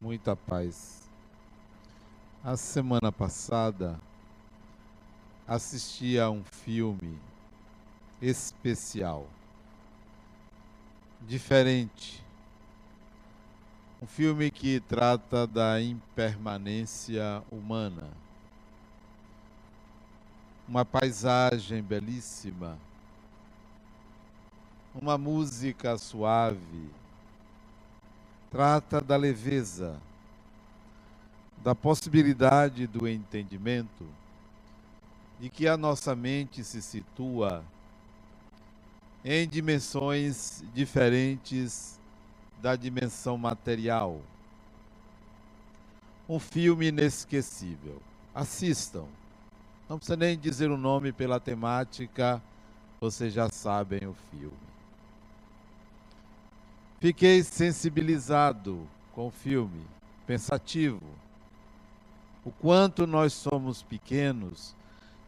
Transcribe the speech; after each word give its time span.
muita 0.00 0.36
paz. 0.36 1.08
A 2.44 2.56
semana 2.56 3.10
passada 3.10 3.98
assisti 5.46 6.18
a 6.18 6.30
um 6.30 6.44
filme 6.44 7.18
especial, 8.20 9.26
diferente. 11.22 12.24
Um 14.02 14.06
filme 14.06 14.50
que 14.50 14.80
trata 14.80 15.46
da 15.46 15.80
impermanência 15.80 17.42
humana. 17.50 18.08
Uma 20.68 20.84
paisagem 20.84 21.82
belíssima, 21.82 22.76
uma 24.94 25.16
música 25.16 25.96
suave 25.96 26.90
trata 28.56 29.02
da 29.02 29.18
leveza, 29.18 30.00
da 31.62 31.74
possibilidade 31.74 32.86
do 32.86 33.06
entendimento 33.06 34.06
de 35.38 35.50
que 35.50 35.68
a 35.68 35.76
nossa 35.76 36.16
mente 36.16 36.64
se 36.64 36.80
situa 36.80 37.62
em 39.22 39.46
dimensões 39.46 40.64
diferentes 40.72 42.00
da 42.62 42.74
dimensão 42.74 43.36
material. 43.36 44.22
Um 46.26 46.38
filme 46.38 46.86
inesquecível. 46.86 48.00
Assistam. 48.34 49.04
Não 49.86 49.98
precisa 49.98 50.16
nem 50.16 50.38
dizer 50.38 50.70
o 50.70 50.78
nome 50.78 51.12
pela 51.12 51.38
temática, 51.38 52.42
vocês 52.98 53.34
já 53.34 53.50
sabem 53.50 54.06
o 54.06 54.16
filme. 54.30 54.75
Fiquei 56.98 57.42
sensibilizado 57.42 58.86
com 59.12 59.26
o 59.26 59.30
filme, 59.30 59.86
pensativo. 60.26 61.02
O 62.44 62.50
quanto 62.50 63.06
nós 63.06 63.32
somos 63.32 63.82
pequenos 63.82 64.74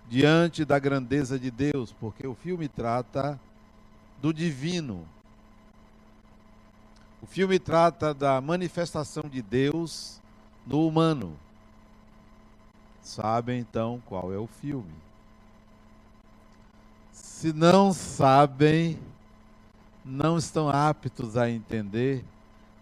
diante 0.09 0.65
da 0.65 0.79
grandeza 0.79 1.39
de 1.39 1.51
Deus, 1.51 1.93
porque 1.93 2.27
o 2.27 2.35
filme 2.35 2.69
trata 2.69 3.39
do 4.21 4.33
divino. 4.33 5.07
O 7.21 7.27
filme 7.27 7.59
trata 7.59 8.15
da 8.15 8.41
manifestação 8.41 9.25
de 9.25 9.43
Deus 9.43 10.21
no 10.67 10.87
humano. 10.87 11.37
Sabem 13.03 13.59
então 13.61 14.03
qual 14.07 14.33
é 14.33 14.39
o 14.39 14.47
filme? 14.47 14.95
Se 17.13 17.53
não 17.53 17.93
sabem, 17.93 18.99
não 20.09 20.39
estão 20.39 20.71
aptos 20.71 21.37
a 21.37 21.51
entender 21.51 22.25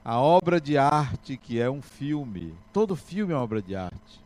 a 0.05 0.20
obra 0.20 0.60
de 0.60 0.78
arte 0.78 1.36
que 1.36 1.60
é 1.60 1.69
um 1.69 1.82
filme. 1.82 2.55
Todo 2.72 2.94
filme 2.94 3.32
é 3.32 3.36
obra 3.36 3.60
de 3.60 3.74
arte. 3.74 4.20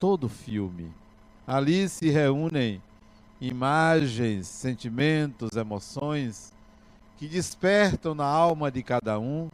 Todo 0.00 0.28
filme. 0.28 0.92
Ali 1.46 1.88
se 1.88 2.10
reúnem 2.10 2.82
imagens, 3.40 4.48
sentimentos, 4.48 5.52
emoções 5.56 6.52
que 7.16 7.28
despertam 7.28 8.14
na 8.14 8.26
alma 8.26 8.70
de 8.70 8.82
cada 8.82 9.18
um 9.20 9.48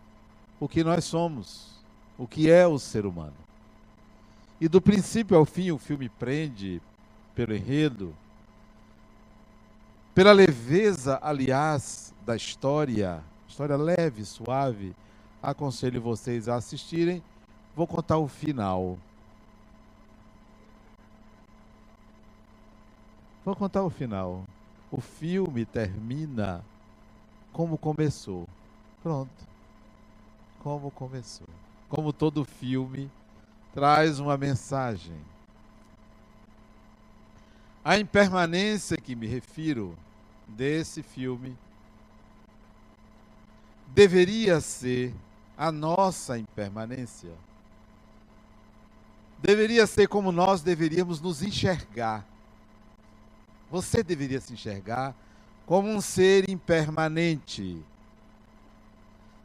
o 0.59 0.67
que 0.67 0.83
nós 0.83 1.05
somos, 1.05 1.73
o 2.17 2.27
que 2.27 2.51
é 2.51 2.67
o 2.67 2.79
ser 2.79 3.05
humano. 3.05 3.35
E 4.59 4.69
do 4.69 4.81
princípio 4.81 5.37
ao 5.37 5.45
fim 5.45 5.71
o 5.71 5.79
filme 5.79 6.09
prende 6.09 6.81
pelo 7.35 7.55
enredo, 7.55 8.15
pela 10.15 10.33
leveza, 10.33 11.19
aliás, 11.23 12.15
da 12.25 12.37
história, 12.37 13.23
história 13.49 13.77
leve, 13.77 14.25
suave. 14.25 14.95
Aconselho 15.43 16.01
vocês 16.01 16.49
a 16.49 16.57
assistirem. 16.57 17.23
Vou 17.75 17.87
contar 17.87 18.19
o 18.19 18.29
final. 18.29 18.99
Vou 23.45 23.57
contar 23.57 23.83
o 23.83 23.91
final. 23.91 24.45
O 24.91 25.01
filme 25.01 25.65
termina 25.65 26.65
como 27.53 27.77
começou. 27.77 28.47
Pronto. 29.03 29.49
Como 30.63 30.91
começou. 30.91 31.49
Como 31.89 32.13
todo 32.13 32.45
filme 32.45 33.11
traz 33.75 34.21
uma 34.21 34.37
mensagem. 34.37 35.32
A 37.85 37.99
impermanência 37.99 38.97
que 38.97 39.17
me 39.17 39.27
refiro 39.27 39.99
desse 40.47 41.03
filme 41.03 41.59
deveria 43.89 44.61
ser 44.61 45.13
a 45.59 45.73
nossa 45.73 46.39
impermanência. 46.39 47.33
Deveria 49.41 49.85
ser 49.89 50.07
como 50.07 50.31
nós 50.31 50.63
deveríamos 50.63 51.21
nos 51.21 51.43
enxergar. 51.43 52.25
Você 53.69 54.01
deveria 54.05 54.41
se 54.41 54.53
enxergar 54.53 55.13
como 55.67 55.89
um 55.89 56.01
ser 56.01 56.49
impermanente. 56.49 57.83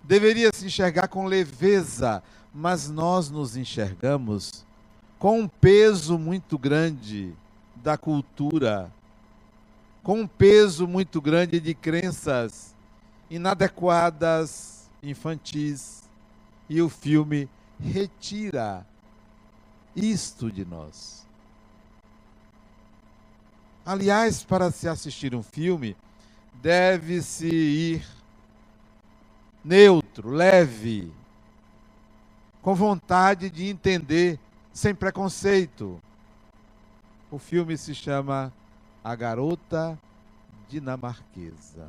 Deveria 0.03 0.51
se 0.53 0.67
enxergar 0.67 1.07
com 1.07 1.25
leveza, 1.25 2.21
mas 2.53 2.87
nós 2.87 3.31
nos 3.31 3.57
enxergamos 3.57 4.63
com 5.17 5.41
um 5.41 5.47
peso 5.47 6.19
muito 6.19 6.55
grande 6.55 7.35
da 7.87 7.97
cultura, 7.97 8.91
com 10.03 10.19
um 10.19 10.27
peso 10.27 10.85
muito 10.85 11.21
grande 11.21 11.57
de 11.57 11.73
crenças 11.73 12.75
inadequadas, 13.29 14.89
infantis, 15.01 16.03
e 16.67 16.81
o 16.81 16.89
filme 16.89 17.49
retira 17.79 18.85
isto 19.95 20.51
de 20.51 20.65
nós. 20.65 21.25
Aliás, 23.85 24.43
para 24.43 24.69
se 24.69 24.89
assistir 24.89 25.33
um 25.33 25.41
filme, 25.41 25.95
deve-se 26.55 27.47
ir 27.47 28.05
neutro, 29.63 30.29
leve, 30.29 31.09
com 32.61 32.75
vontade 32.75 33.49
de 33.49 33.69
entender, 33.69 34.37
sem 34.73 34.93
preconceito. 34.93 36.01
O 37.29 37.38
filme 37.38 37.77
se 37.77 37.93
chama 37.93 38.53
A 39.03 39.15
Garota 39.15 39.99
Dinamarquesa 40.67 41.88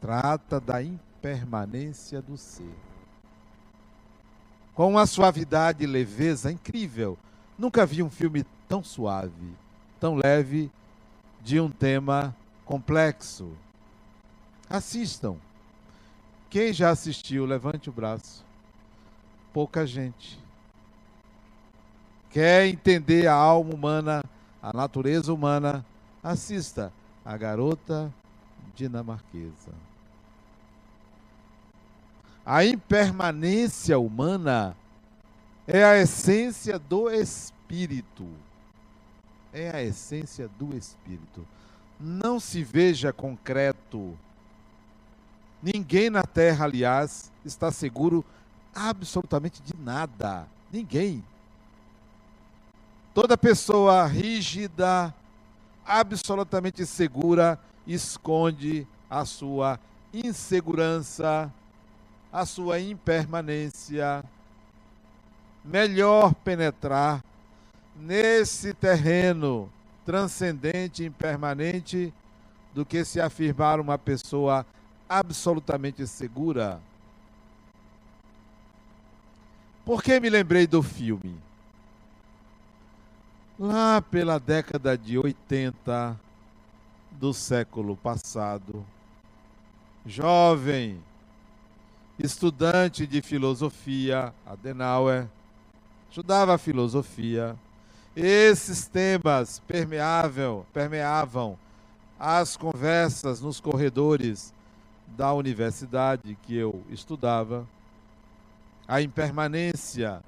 trata 0.00 0.60
da 0.60 0.82
impermanência 0.82 2.22
do 2.22 2.36
ser. 2.36 2.74
Com 4.74 4.90
uma 4.90 5.06
suavidade 5.06 5.82
e 5.82 5.86
leveza 5.86 6.52
incrível. 6.52 7.18
Nunca 7.58 7.84
vi 7.84 8.02
um 8.02 8.10
filme 8.10 8.44
tão 8.68 8.82
suave, 8.82 9.56
tão 9.98 10.14
leve, 10.14 10.70
de 11.40 11.58
um 11.60 11.68
tema 11.68 12.34
complexo. 12.64 13.50
Assistam. 14.70 15.36
Quem 16.48 16.72
já 16.72 16.90
assistiu, 16.90 17.44
levante 17.44 17.90
o 17.90 17.92
braço. 17.92 18.44
Pouca 19.52 19.86
gente. 19.86 20.38
Quer 22.38 22.66
entender 22.68 23.26
a 23.26 23.34
alma 23.34 23.74
humana, 23.74 24.24
a 24.62 24.72
natureza 24.72 25.34
humana? 25.34 25.84
Assista 26.22 26.92
A 27.24 27.36
Garota 27.36 28.14
Dinamarquesa. 28.76 29.72
A 32.46 32.64
impermanência 32.64 33.98
humana 33.98 34.76
é 35.66 35.82
a 35.82 35.98
essência 35.98 36.78
do 36.78 37.10
espírito. 37.10 38.28
É 39.52 39.70
a 39.70 39.82
essência 39.82 40.48
do 40.60 40.76
espírito. 40.76 41.44
Não 41.98 42.38
se 42.38 42.62
veja 42.62 43.12
concreto. 43.12 44.16
Ninguém 45.60 46.08
na 46.08 46.22
terra, 46.22 46.66
aliás, 46.66 47.32
está 47.44 47.72
seguro 47.72 48.24
absolutamente 48.72 49.60
de 49.60 49.74
nada. 49.76 50.46
Ninguém. 50.70 51.24
Toda 53.20 53.36
pessoa 53.36 54.06
rígida, 54.06 55.12
absolutamente 55.84 56.86
segura, 56.86 57.58
esconde 57.84 58.86
a 59.10 59.24
sua 59.24 59.80
insegurança, 60.14 61.52
a 62.32 62.46
sua 62.46 62.78
impermanência. 62.78 64.24
Melhor 65.64 66.32
penetrar 66.32 67.24
nesse 67.96 68.72
terreno 68.72 69.68
transcendente 70.06 71.04
impermanente 71.04 72.14
do 72.72 72.86
que 72.86 73.04
se 73.04 73.20
afirmar 73.20 73.80
uma 73.80 73.98
pessoa 73.98 74.64
absolutamente 75.08 76.06
segura. 76.06 76.80
Por 79.84 80.04
que 80.04 80.20
me 80.20 80.30
lembrei 80.30 80.68
do 80.68 80.84
filme? 80.84 81.47
Lá 83.60 84.00
pela 84.00 84.38
década 84.38 84.96
de 84.96 85.18
80 85.18 86.16
do 87.10 87.34
século 87.34 87.96
passado, 87.96 88.86
jovem, 90.06 91.02
estudante 92.16 93.04
de 93.04 93.20
filosofia, 93.20 94.32
Adenauer, 94.46 95.26
estudava 96.08 96.56
filosofia. 96.56 97.56
Esses 98.14 98.86
temas 98.86 99.60
permeavam, 99.66 100.64
permeavam 100.72 101.58
as 102.16 102.56
conversas 102.56 103.40
nos 103.40 103.58
corredores 103.58 104.54
da 105.16 105.32
universidade 105.32 106.38
que 106.42 106.56
eu 106.56 106.80
estudava. 106.90 107.66
A 108.86 109.02
impermanência, 109.02 110.22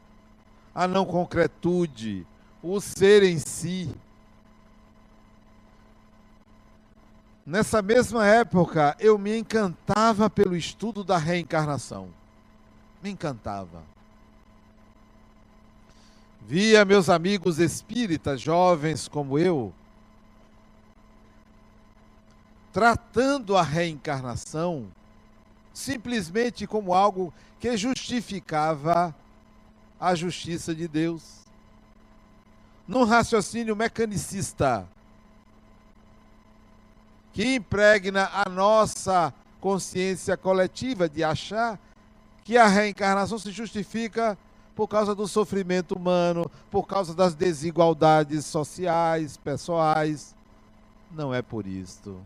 a 0.74 0.88
não 0.88 1.04
concretude, 1.06 2.26
o 2.62 2.80
ser 2.80 3.22
em 3.22 3.38
si. 3.38 3.94
Nessa 7.44 7.82
mesma 7.82 8.26
época, 8.26 8.96
eu 9.00 9.18
me 9.18 9.36
encantava 9.36 10.30
pelo 10.30 10.56
estudo 10.56 11.02
da 11.02 11.16
reencarnação. 11.16 12.08
Me 13.02 13.10
encantava. 13.10 13.82
Via 16.46 16.84
meus 16.84 17.08
amigos 17.08 17.58
espíritas, 17.58 18.40
jovens 18.40 19.08
como 19.08 19.38
eu, 19.38 19.72
tratando 22.72 23.56
a 23.56 23.62
reencarnação 23.62 24.90
simplesmente 25.72 26.66
como 26.66 26.94
algo 26.94 27.32
que 27.58 27.76
justificava 27.76 29.14
a 29.98 30.14
justiça 30.14 30.74
de 30.74 30.86
Deus. 30.86 31.39
Num 32.90 33.04
raciocínio 33.04 33.76
mecanicista, 33.76 34.84
que 37.32 37.54
impregna 37.54 38.28
a 38.34 38.48
nossa 38.48 39.32
consciência 39.60 40.36
coletiva 40.36 41.08
de 41.08 41.22
achar 41.22 41.78
que 42.42 42.58
a 42.58 42.66
reencarnação 42.66 43.38
se 43.38 43.52
justifica 43.52 44.36
por 44.74 44.88
causa 44.88 45.14
do 45.14 45.28
sofrimento 45.28 45.94
humano, 45.94 46.50
por 46.68 46.84
causa 46.88 47.14
das 47.14 47.32
desigualdades 47.32 48.44
sociais, 48.44 49.36
pessoais. 49.36 50.34
Não 51.12 51.32
é 51.32 51.42
por 51.42 51.68
isto. 51.68 52.20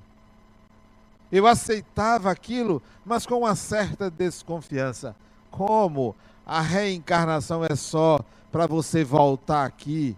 Eu 1.30 1.46
aceitava 1.46 2.30
aquilo, 2.30 2.82
mas 3.04 3.26
com 3.26 3.40
uma 3.40 3.54
certa 3.54 4.10
desconfiança. 4.10 5.14
Como 5.50 6.16
a 6.46 6.62
reencarnação 6.62 7.62
é 7.62 7.76
só 7.76 8.18
para 8.50 8.66
você 8.66 9.04
voltar 9.04 9.66
aqui 9.66 10.16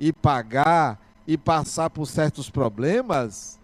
e 0.00 0.12
pagar 0.12 0.98
e 1.26 1.36
passar 1.36 1.90
por 1.90 2.06
certos 2.06 2.48
problemas? 2.48 3.58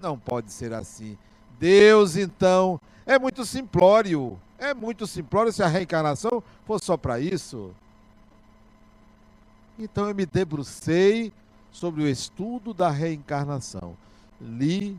Não 0.00 0.16
pode 0.16 0.52
ser 0.52 0.72
assim. 0.72 1.18
Deus, 1.58 2.16
então, 2.16 2.80
é 3.04 3.18
muito 3.18 3.44
simplório. 3.44 4.38
É 4.58 4.72
muito 4.72 5.06
simplório 5.06 5.52
se 5.52 5.62
a 5.62 5.66
reencarnação 5.66 6.42
for 6.64 6.80
só 6.82 6.96
para 6.96 7.20
isso. 7.20 7.74
Então 9.78 10.08
eu 10.08 10.14
me 10.14 10.24
debrucei 10.24 11.32
sobre 11.70 12.02
o 12.02 12.08
estudo 12.08 12.72
da 12.72 12.90
reencarnação. 12.90 13.96
Li 14.40 14.98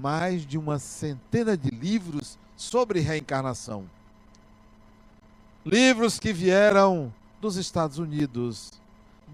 mais 0.00 0.46
de 0.46 0.56
uma 0.56 0.78
centena 0.78 1.56
de 1.56 1.68
livros 1.68 2.38
sobre 2.56 3.00
reencarnação. 3.00 3.84
Livros 5.64 6.18
que 6.18 6.32
vieram 6.32 7.12
dos 7.40 7.56
Estados 7.56 7.98
Unidos, 7.98 8.72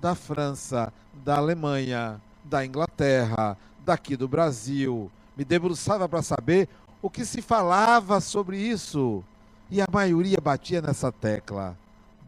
da 0.03 0.17
França, 0.17 0.93
da 1.25 1.37
Alemanha, 1.37 2.21
da 2.43 2.67
Inglaterra, 2.67 3.57
daqui 3.85 4.17
do 4.17 4.27
Brasil. 4.27 5.09
Me 5.37 5.45
debruçava 5.45 6.09
para 6.09 6.23
saber 6.23 6.69
o 7.01 7.09
que 7.09 7.25
se 7.25 7.41
falava 7.41 8.21
sobre 8.21 8.59
isso. 8.59 9.23
E 9.71 9.81
a 9.81 9.87
maioria 9.91 10.39
batia 10.43 10.83
nessa 10.83 11.13
tecla 11.13 11.79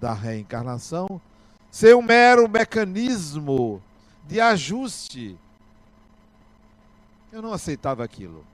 da 0.00 0.14
reencarnação 0.14 1.20
ser 1.68 1.96
um 1.96 2.00
mero 2.00 2.48
mecanismo 2.48 3.82
de 4.24 4.40
ajuste. 4.40 5.36
Eu 7.32 7.42
não 7.42 7.52
aceitava 7.52 8.04
aquilo. 8.04 8.46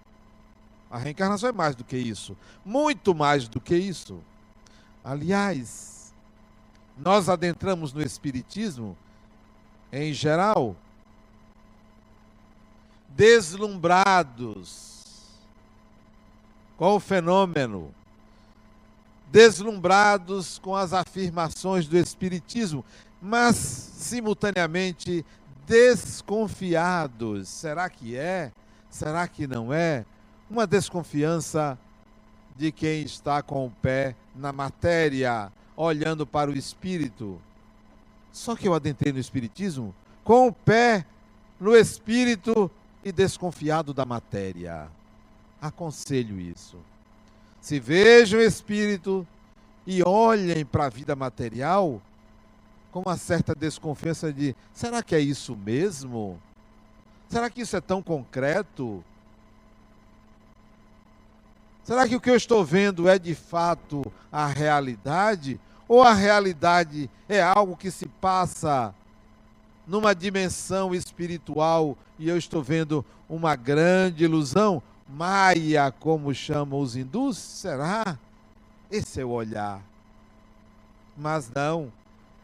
A 0.91 0.97
reencarnação 0.97 1.51
é 1.51 1.53
mais 1.53 1.77
do 1.77 1.85
que 1.85 1.97
isso, 1.97 2.35
muito 2.65 3.15
mais 3.15 3.47
do 3.47 3.61
que 3.61 3.77
isso. 3.77 4.19
Aliás, 5.05 6.13
nós 6.99 7.29
adentramos 7.29 7.93
no 7.93 8.03
Espiritismo, 8.03 8.97
em 9.93 10.13
geral, 10.13 10.77
deslumbrados 13.09 14.91
com 16.77 16.95
o 16.95 17.01
fenômeno, 17.01 17.95
deslumbrados 19.31 20.59
com 20.59 20.75
as 20.75 20.93
afirmações 20.93 21.87
do 21.87 21.97
Espiritismo, 21.97 22.85
mas 23.21 23.57
simultaneamente 23.57 25.25
desconfiados. 25.67 27.49
Será 27.49 27.91
que 27.91 28.17
é? 28.17 28.51
Será 28.89 29.29
que 29.29 29.47
não 29.47 29.73
é? 29.73 30.05
Uma 30.49 30.67
desconfiança 30.67 31.79
de 32.57 32.73
quem 32.73 33.03
está 33.03 33.43
com 33.43 33.67
o 33.67 33.71
pé 33.71 34.17
na 34.35 34.53
matéria, 34.53 35.53
olhando 35.77 36.27
para 36.27 36.51
o 36.51 36.57
espírito. 36.57 37.41
Só 38.33 38.55
que 38.55 38.69
eu 38.69 38.75
adentrei 38.75 39.13
no 39.13 39.19
Espiritismo 39.19 39.95
com 40.25 40.49
o 40.49 40.53
pé 40.53 41.05
no 41.59 41.77
espírito 41.77 42.71
e 43.05 43.13
desconfiado 43.13 43.93
da 43.93 44.07
matéria. 44.07 44.89
Aconselho 45.61 46.41
isso. 46.41 46.79
Se 47.61 47.79
vejam 47.79 48.41
o 48.41 48.43
espírito 48.43 49.27
e 49.87 50.03
olhem 50.03 50.65
para 50.65 50.87
a 50.87 50.89
vida 50.89 51.15
material 51.15 52.01
com 52.91 53.01
uma 53.01 53.17
certa 53.17 53.55
desconfiança 53.55 54.33
de: 54.33 54.57
será 54.73 55.03
que 55.03 55.15
é 55.15 55.21
isso 55.21 55.55
mesmo? 55.55 56.41
Será 57.29 57.51
que 57.51 57.61
isso 57.61 57.77
é 57.77 57.81
tão 57.81 58.03
concreto? 58.03 59.05
Será 61.85 62.09
que 62.09 62.17
o 62.17 62.21
que 62.21 62.31
eu 62.31 62.37
estou 62.37 62.65
vendo 62.65 63.09
é 63.09 63.19
de 63.19 63.35
fato 63.35 64.03
a 64.31 64.47
realidade? 64.47 65.61
Ou 65.91 66.05
a 66.05 66.13
realidade 66.13 67.11
é 67.29 67.43
algo 67.43 67.77
que 67.77 67.91
se 67.91 68.07
passa 68.07 68.95
numa 69.85 70.15
dimensão 70.15 70.95
espiritual 70.95 71.99
e 72.17 72.29
eu 72.29 72.39
estou 72.39 72.63
vendo 72.63 73.05
uma 73.29 73.57
grande 73.57 74.23
ilusão, 74.23 74.81
Maia, 75.09 75.91
como 75.91 76.33
chamam 76.33 76.79
os 76.79 76.95
hindus? 76.95 77.37
Será? 77.39 78.17
Esse 78.89 79.21
é 79.21 79.25
o 79.25 79.31
olhar. 79.31 79.83
Mas 81.19 81.51
não, 81.51 81.93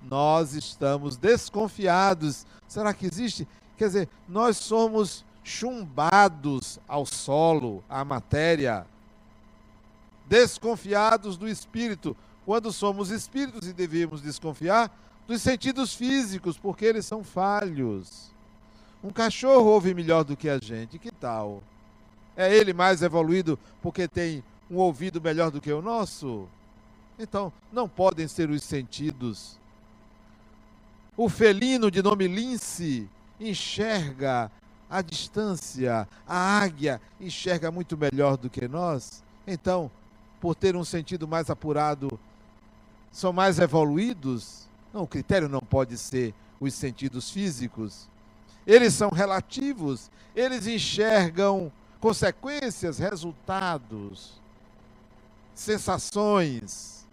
nós 0.03 0.55
estamos 0.55 1.17
desconfiados. 1.17 2.45
Será 2.67 2.93
que 2.93 3.07
existe? 3.07 3.47
Quer 3.79 3.87
dizer, 3.87 4.09
nós 4.29 4.57
somos 4.57 5.25
chumbados 5.45 6.81
ao 6.89 7.07
solo, 7.07 7.85
à 7.89 8.05
matéria, 8.05 8.85
desconfiados 10.29 11.37
do 11.37 11.47
espírito. 11.47 12.17
Quando 12.47 12.73
somos 12.73 13.11
espíritos 13.11 13.67
e 13.69 13.73
devemos 13.73 14.23
desconfiar, 14.23 14.91
dos 15.27 15.43
sentidos 15.43 15.93
físicos, 15.93 16.57
porque 16.57 16.85
eles 16.85 17.05
são 17.05 17.25
falhos. 17.25 18.31
Um 19.03 19.11
cachorro 19.11 19.65
ouve 19.65 19.93
melhor 19.93 20.23
do 20.23 20.37
que 20.37 20.49
a 20.49 20.57
gente, 20.57 20.97
que 20.97 21.11
tal? 21.11 21.61
É 22.37 22.55
ele 22.55 22.73
mais 22.73 23.03
evoluído 23.03 23.59
porque 23.83 24.07
tem 24.07 24.45
um 24.71 24.77
ouvido 24.77 25.21
melhor 25.21 25.51
do 25.51 25.61
que 25.61 25.73
o 25.73 25.83
nosso? 25.83 26.49
Então, 27.19 27.53
não 27.73 27.89
podem 27.89 28.29
ser 28.29 28.49
os 28.49 28.63
sentidos. 28.63 29.59
O 31.17 31.29
felino 31.29 31.91
de 31.91 32.01
nome 32.01 32.29
lince 32.29 33.09
enxerga 33.41 34.53
a 34.89 35.03
distância, 35.03 36.07
a 36.29 36.61
águia 36.61 37.01
enxerga 37.21 37.73
muito 37.73 37.97
melhor 37.97 38.37
do 38.37 38.49
que 38.49 38.69
nós. 38.69 39.25
Então, 39.47 39.91
por 40.41 40.55
ter 40.55 40.77
um 40.77 40.85
sentido 40.85 41.27
mais 41.27 41.51
apurado, 41.51 42.21
são 43.17 43.33
mais 43.33 43.59
evoluídos? 43.59 44.69
Não, 44.93 45.05
o 45.05 45.07
critério 45.07 45.49
não 45.49 45.61
pode 45.61 45.97
ser 45.97 46.35
os 46.61 46.75
sentidos 46.75 47.31
físicos. 47.31 48.07
Eles 48.67 48.93
são 48.93 49.09
relativos, 49.09 50.11
eles 50.35 50.67
enxergam 50.67 51.73
consequências, 51.99 52.99
resultados, 52.99 54.39
sensações. 55.55 57.07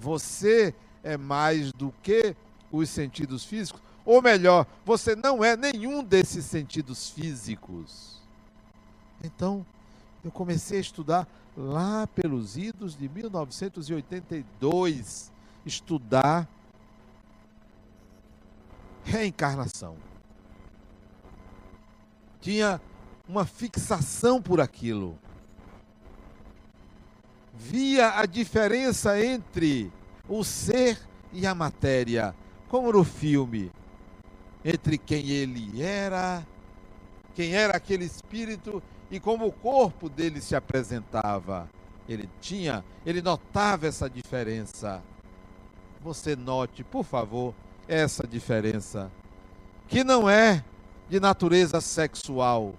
Você 0.00 0.74
é 1.04 1.18
mais 1.18 1.72
do 1.72 1.92
que 2.02 2.34
os 2.72 2.88
sentidos 2.88 3.44
físicos, 3.44 3.82
ou 4.06 4.22
melhor, 4.22 4.66
você 4.82 5.14
não 5.14 5.44
é 5.44 5.54
nenhum 5.58 6.02
desses 6.02 6.46
sentidos 6.46 7.10
físicos. 7.10 8.16
Então, 9.22 9.64
eu 10.24 10.30
comecei 10.30 10.78
a 10.78 10.80
estudar 10.80 11.28
lá 11.58 12.06
pelos 12.06 12.56
idos 12.56 12.96
de 12.96 13.06
1982, 13.08 15.32
estudar 15.66 16.48
reencarnação. 19.02 19.96
Tinha 22.40 22.80
uma 23.28 23.44
fixação 23.44 24.40
por 24.40 24.60
aquilo. 24.60 25.18
via 27.60 28.20
a 28.20 28.24
diferença 28.24 29.20
entre 29.20 29.92
o 30.28 30.44
ser 30.44 30.96
e 31.32 31.44
a 31.44 31.56
matéria, 31.56 32.32
como 32.68 32.92
no 32.92 33.02
filme, 33.02 33.72
entre 34.64 34.96
quem 34.96 35.28
ele 35.28 35.82
era, 35.82 36.46
quem 37.34 37.52
era 37.52 37.76
aquele 37.76 38.04
espírito 38.04 38.80
e 39.10 39.18
como 39.18 39.46
o 39.46 39.52
corpo 39.52 40.08
dele 40.08 40.40
se 40.40 40.54
apresentava. 40.54 41.68
Ele 42.08 42.28
tinha, 42.40 42.84
ele 43.04 43.20
notava 43.20 43.86
essa 43.86 44.08
diferença. 44.08 45.02
Você 46.00 46.34
note, 46.34 46.82
por 46.82 47.04
favor, 47.04 47.54
essa 47.86 48.26
diferença, 48.26 49.10
que 49.88 50.04
não 50.04 50.28
é 50.28 50.64
de 51.08 51.18
natureza 51.18 51.80
sexual. 51.80 52.74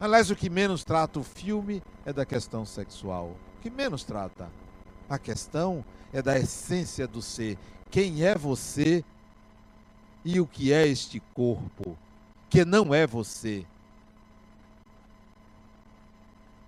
Aliás, 0.00 0.30
o 0.30 0.36
que 0.36 0.48
menos 0.48 0.84
trata 0.84 1.20
o 1.20 1.24
filme 1.24 1.82
é 2.06 2.12
da 2.12 2.24
questão 2.24 2.64
sexual. 2.64 3.36
O 3.58 3.62
que 3.62 3.70
menos 3.70 4.04
trata. 4.04 4.48
A 5.08 5.18
questão 5.18 5.84
é 6.12 6.22
da 6.22 6.38
essência 6.38 7.06
do 7.06 7.20
ser. 7.20 7.58
Quem 7.90 8.24
é 8.24 8.34
você 8.34 9.04
e 10.24 10.40
o 10.40 10.46
que 10.46 10.72
é 10.72 10.86
este 10.86 11.20
corpo, 11.34 11.98
que 12.48 12.64
não 12.64 12.94
é 12.94 13.06
você. 13.06 13.66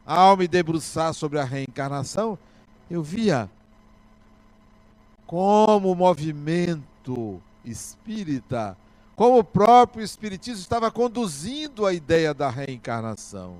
Ao 0.04 0.36
me 0.36 0.48
debruçar 0.48 1.14
sobre 1.14 1.38
a 1.38 1.44
reencarnação, 1.44 2.38
eu 2.90 3.02
via 3.02 3.48
como 5.26 5.90
o 5.90 5.94
movimento 5.94 7.40
espírita, 7.64 8.76
como 9.14 9.38
o 9.38 9.44
próprio 9.44 10.04
espiritismo 10.04 10.60
estava 10.60 10.90
conduzindo 10.90 11.86
a 11.86 11.92
ideia 11.92 12.34
da 12.34 12.50
reencarnação. 12.50 13.56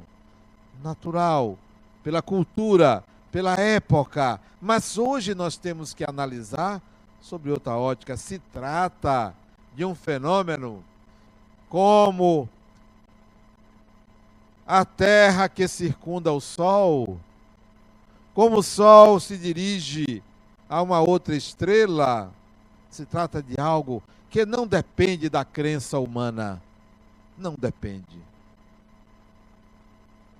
Natural, 0.82 1.56
pela 2.02 2.20
cultura, 2.20 3.04
pela 3.30 3.54
época, 3.54 4.40
mas 4.60 4.98
hoje 4.98 5.34
nós 5.34 5.56
temos 5.56 5.94
que 5.94 6.04
analisar 6.04 6.82
sobre 7.20 7.50
outra 7.50 7.76
ótica. 7.76 8.16
Se 8.16 8.38
trata 8.38 9.34
de 9.74 9.84
um 9.84 9.94
fenômeno 9.94 10.84
como 11.68 12.48
a 14.66 14.84
Terra 14.84 15.48
que 15.48 15.66
circunda 15.66 16.32
o 16.32 16.40
Sol, 16.40 17.20
como 18.34 18.58
o 18.58 18.62
Sol 18.62 19.20
se 19.20 19.36
dirige 19.36 20.22
a 20.68 20.80
uma 20.80 21.00
outra 21.00 21.36
estrela, 21.36 22.32
se 22.88 23.04
trata 23.04 23.42
de 23.42 23.60
algo 23.60 24.02
que 24.30 24.46
não 24.46 24.66
depende 24.66 25.28
da 25.28 25.44
crença 25.44 25.98
humana. 25.98 26.62
Não 27.36 27.54
depende. 27.58 28.18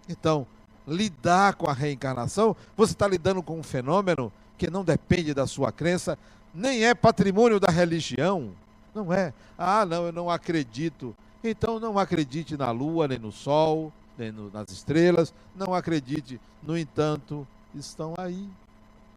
Então, 0.08 0.46
lidar 0.86 1.54
com 1.54 1.68
a 1.68 1.72
reencarnação, 1.72 2.56
você 2.76 2.92
está 2.92 3.06
lidando 3.06 3.42
com 3.42 3.58
um 3.58 3.62
fenômeno 3.62 4.32
que 4.56 4.70
não 4.70 4.84
depende 4.84 5.34
da 5.34 5.46
sua 5.46 5.72
crença, 5.72 6.18
nem 6.54 6.84
é 6.84 6.94
patrimônio 6.94 7.58
da 7.58 7.70
religião. 7.70 8.52
Não 8.94 9.12
é. 9.12 9.32
Ah, 9.58 9.84
não, 9.84 10.06
eu 10.06 10.12
não 10.12 10.30
acredito. 10.30 11.14
Então 11.42 11.80
não 11.80 11.98
acredite 11.98 12.56
na 12.56 12.70
lua, 12.70 13.08
nem 13.08 13.18
no 13.18 13.32
sol, 13.32 13.92
nem 14.16 14.32
no, 14.32 14.50
nas 14.50 14.70
estrelas. 14.70 15.34
Não 15.54 15.74
acredite. 15.74 16.40
No 16.62 16.76
entanto, 16.76 17.46
estão 17.74 18.14
aí. 18.18 18.48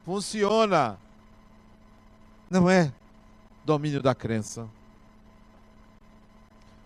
Funciona. 0.04 0.98
Não 2.50 2.70
é 2.70 2.92
domínio 3.64 4.02
da 4.02 4.14
crença. 4.14 4.68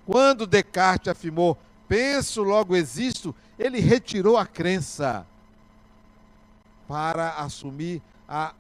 Quando 0.05 0.47
Descartes 0.47 1.09
afirmou 1.09 1.57
penso, 1.89 2.43
logo 2.43 2.75
existo, 2.75 3.35
ele 3.57 3.79
retirou 3.79 4.37
a 4.37 4.45
crença 4.45 5.25
para 6.87 7.31
assumir 7.31 8.01
a 8.27 8.53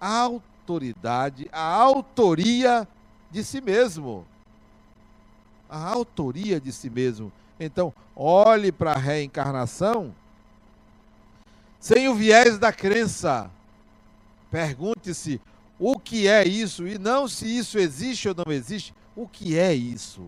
autoridade, 0.00 1.48
a 1.52 1.60
autoria 1.60 2.88
de 3.30 3.42
si 3.42 3.60
mesmo. 3.60 4.24
A 5.68 5.90
autoria 5.90 6.60
de 6.60 6.72
si 6.72 6.88
mesmo. 6.88 7.32
Então, 7.60 7.92
olhe 8.16 8.72
para 8.72 8.92
a 8.92 8.98
reencarnação 8.98 10.14
sem 11.78 12.08
o 12.08 12.14
viés 12.14 12.58
da 12.58 12.72
crença. 12.72 13.50
Pergunte-se 14.50 15.40
o 15.78 15.98
que 15.98 16.26
é 16.26 16.46
isso 16.46 16.88
e 16.88 16.98
não 16.98 17.28
se 17.28 17.46
isso 17.46 17.78
existe 17.78 18.28
ou 18.28 18.34
não 18.34 18.50
existe. 18.50 18.94
O 19.14 19.28
que 19.28 19.58
é 19.58 19.74
isso? 19.74 20.26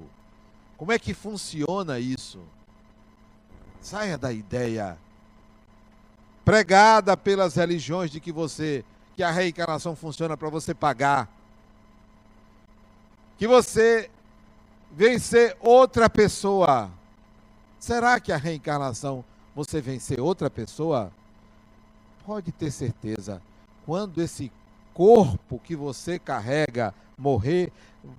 Como 0.77 0.93
é 0.93 0.99
que 0.99 1.15
funciona 1.15 1.99
isso? 1.99 2.39
Saia 3.81 4.19
da 4.19 4.31
ideia 4.31 4.99
pregada 6.45 7.17
pelas 7.17 7.55
religiões 7.55 8.11
de 8.11 8.21
que 8.21 8.33
você 8.33 8.85
que 9.15 9.23
a 9.23 9.31
reencarnação 9.31 9.95
funciona 9.95 10.37
para 10.37 10.49
você 10.49 10.75
pagar 10.75 11.29
que 13.39 13.47
você 13.47 14.11
vencer 14.91 15.57
outra 15.61 16.09
pessoa. 16.09 16.91
Será 17.83 18.21
que 18.21 18.31
a 18.31 18.37
reencarnação 18.37 19.25
você 19.57 19.81
vencer 19.81 20.21
outra 20.21 20.49
pessoa? 20.49 21.11
Pode 22.25 22.53
ter 22.53 22.71
certeza, 22.71 23.43
quando 23.85 24.23
esse 24.23 24.53
corpo 24.95 25.59
que 25.59 25.75
você 25.75 26.17
carrega 26.17 26.95
morrer, 27.19 27.73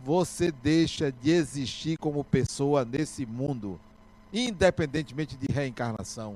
você 0.04 0.52
deixa 0.52 1.14
de 1.14 1.32
existir 1.32 1.96
como 1.96 2.26
pessoa 2.26 2.84
nesse 2.84 3.26
mundo, 3.26 3.80
independentemente 4.34 5.38
de 5.38 5.50
reencarnação. 5.50 6.36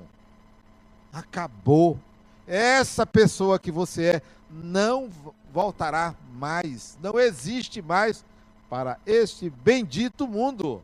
Acabou. 1.12 2.00
Essa 2.46 3.04
pessoa 3.04 3.58
que 3.58 3.70
você 3.70 4.04
é 4.04 4.22
não 4.50 5.10
voltará 5.52 6.14
mais, 6.32 6.96
não 7.02 7.20
existe 7.20 7.82
mais 7.82 8.24
para 8.70 8.98
este 9.04 9.50
bendito 9.50 10.26
mundo. 10.26 10.82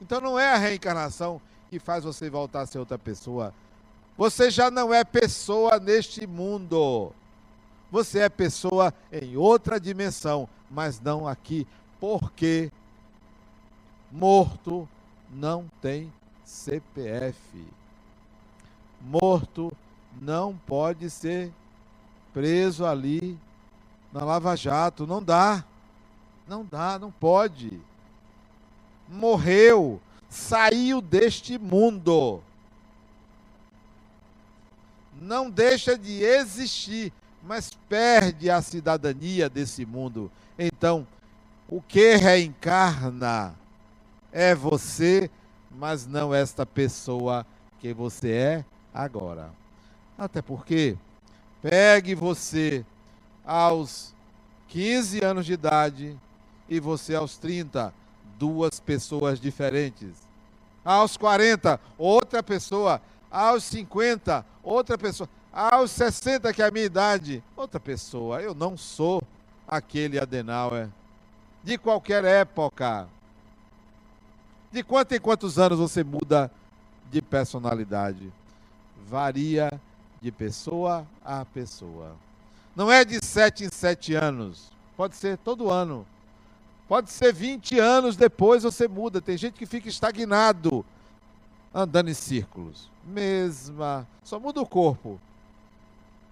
Então 0.00 0.20
não 0.20 0.38
é 0.38 0.52
a 0.52 0.58
reencarnação 0.58 1.40
que 1.70 1.78
faz 1.78 2.04
você 2.04 2.30
voltar 2.30 2.62
a 2.62 2.66
ser 2.66 2.78
outra 2.78 2.98
pessoa. 2.98 3.52
Você 4.16 4.50
já 4.50 4.70
não 4.70 4.92
é 4.92 5.04
pessoa 5.04 5.78
neste 5.78 6.26
mundo. 6.26 7.12
Você 7.90 8.20
é 8.20 8.28
pessoa 8.28 8.92
em 9.12 9.36
outra 9.36 9.78
dimensão, 9.78 10.48
mas 10.70 11.00
não 11.00 11.26
aqui, 11.26 11.66
porque 12.00 12.70
morto 14.10 14.88
não 15.30 15.70
tem 15.80 16.12
CPF. 16.44 17.64
Morto 19.00 19.72
não 20.20 20.56
pode 20.66 21.10
ser 21.10 21.52
preso 22.32 22.84
ali 22.84 23.38
na 24.12 24.24
Lava 24.24 24.56
Jato, 24.56 25.06
não 25.06 25.22
dá. 25.22 25.64
Não 26.48 26.64
dá, 26.64 26.98
não 26.98 27.10
pode. 27.10 27.80
Morreu, 29.08 30.00
saiu 30.28 31.00
deste 31.00 31.58
mundo. 31.58 32.42
Não 35.20 35.50
deixa 35.50 35.96
de 35.96 36.22
existir, 36.22 37.12
mas 37.42 37.70
perde 37.88 38.50
a 38.50 38.60
cidadania 38.60 39.48
desse 39.48 39.86
mundo. 39.86 40.30
Então, 40.58 41.06
o 41.68 41.80
que 41.80 42.16
reencarna 42.16 43.54
é 44.32 44.54
você, 44.54 45.30
mas 45.70 46.06
não 46.06 46.34
esta 46.34 46.66
pessoa 46.66 47.46
que 47.80 47.92
você 47.92 48.30
é 48.32 48.64
agora. 48.92 49.50
Até 50.18 50.42
porque, 50.42 50.96
pegue 51.62 52.14
você 52.14 52.84
aos 53.44 54.14
15 54.68 55.24
anos 55.24 55.46
de 55.46 55.52
idade, 55.52 56.18
e 56.68 56.80
você 56.80 57.14
aos 57.14 57.38
30, 57.38 57.92
duas 58.38 58.80
pessoas 58.80 59.40
diferentes. 59.40 60.26
Aos 60.84 61.16
40, 61.16 61.80
outra 61.98 62.42
pessoa. 62.42 63.00
Aos 63.30 63.64
50, 63.64 64.44
outra 64.62 64.96
pessoa. 64.96 65.28
Aos 65.52 65.90
60, 65.90 66.52
que 66.52 66.62
é 66.62 66.66
a 66.66 66.70
minha 66.70 66.84
idade, 66.84 67.42
outra 67.56 67.80
pessoa. 67.80 68.40
Eu 68.40 68.54
não 68.54 68.76
sou 68.76 69.22
aquele 69.66 70.18
Adenauer. 70.18 70.88
De 71.64 71.76
qualquer 71.76 72.24
época. 72.24 73.08
De 74.70 74.82
quanto 74.82 75.12
em 75.12 75.20
quantos 75.20 75.58
anos 75.58 75.78
você 75.78 76.04
muda 76.04 76.50
de 77.10 77.20
personalidade? 77.22 78.32
Varia 79.08 79.70
de 80.20 80.30
pessoa 80.30 81.06
a 81.24 81.44
pessoa. 81.44 82.14
Não 82.74 82.92
é 82.92 83.04
de 83.04 83.24
sete 83.24 83.64
em 83.64 83.70
sete 83.70 84.14
anos. 84.14 84.70
Pode 84.96 85.16
ser 85.16 85.38
todo 85.38 85.70
ano. 85.70 86.06
Pode 86.88 87.10
ser 87.10 87.32
20 87.32 87.78
anos 87.78 88.16
depois 88.16 88.62
você 88.62 88.86
muda. 88.86 89.20
Tem 89.20 89.36
gente 89.36 89.54
que 89.54 89.66
fica 89.66 89.88
estagnado, 89.88 90.84
andando 91.74 92.08
em 92.08 92.14
círculos. 92.14 92.88
Mesma, 93.04 94.06
só 94.22 94.38
muda 94.38 94.60
o 94.60 94.66
corpo. 94.66 95.20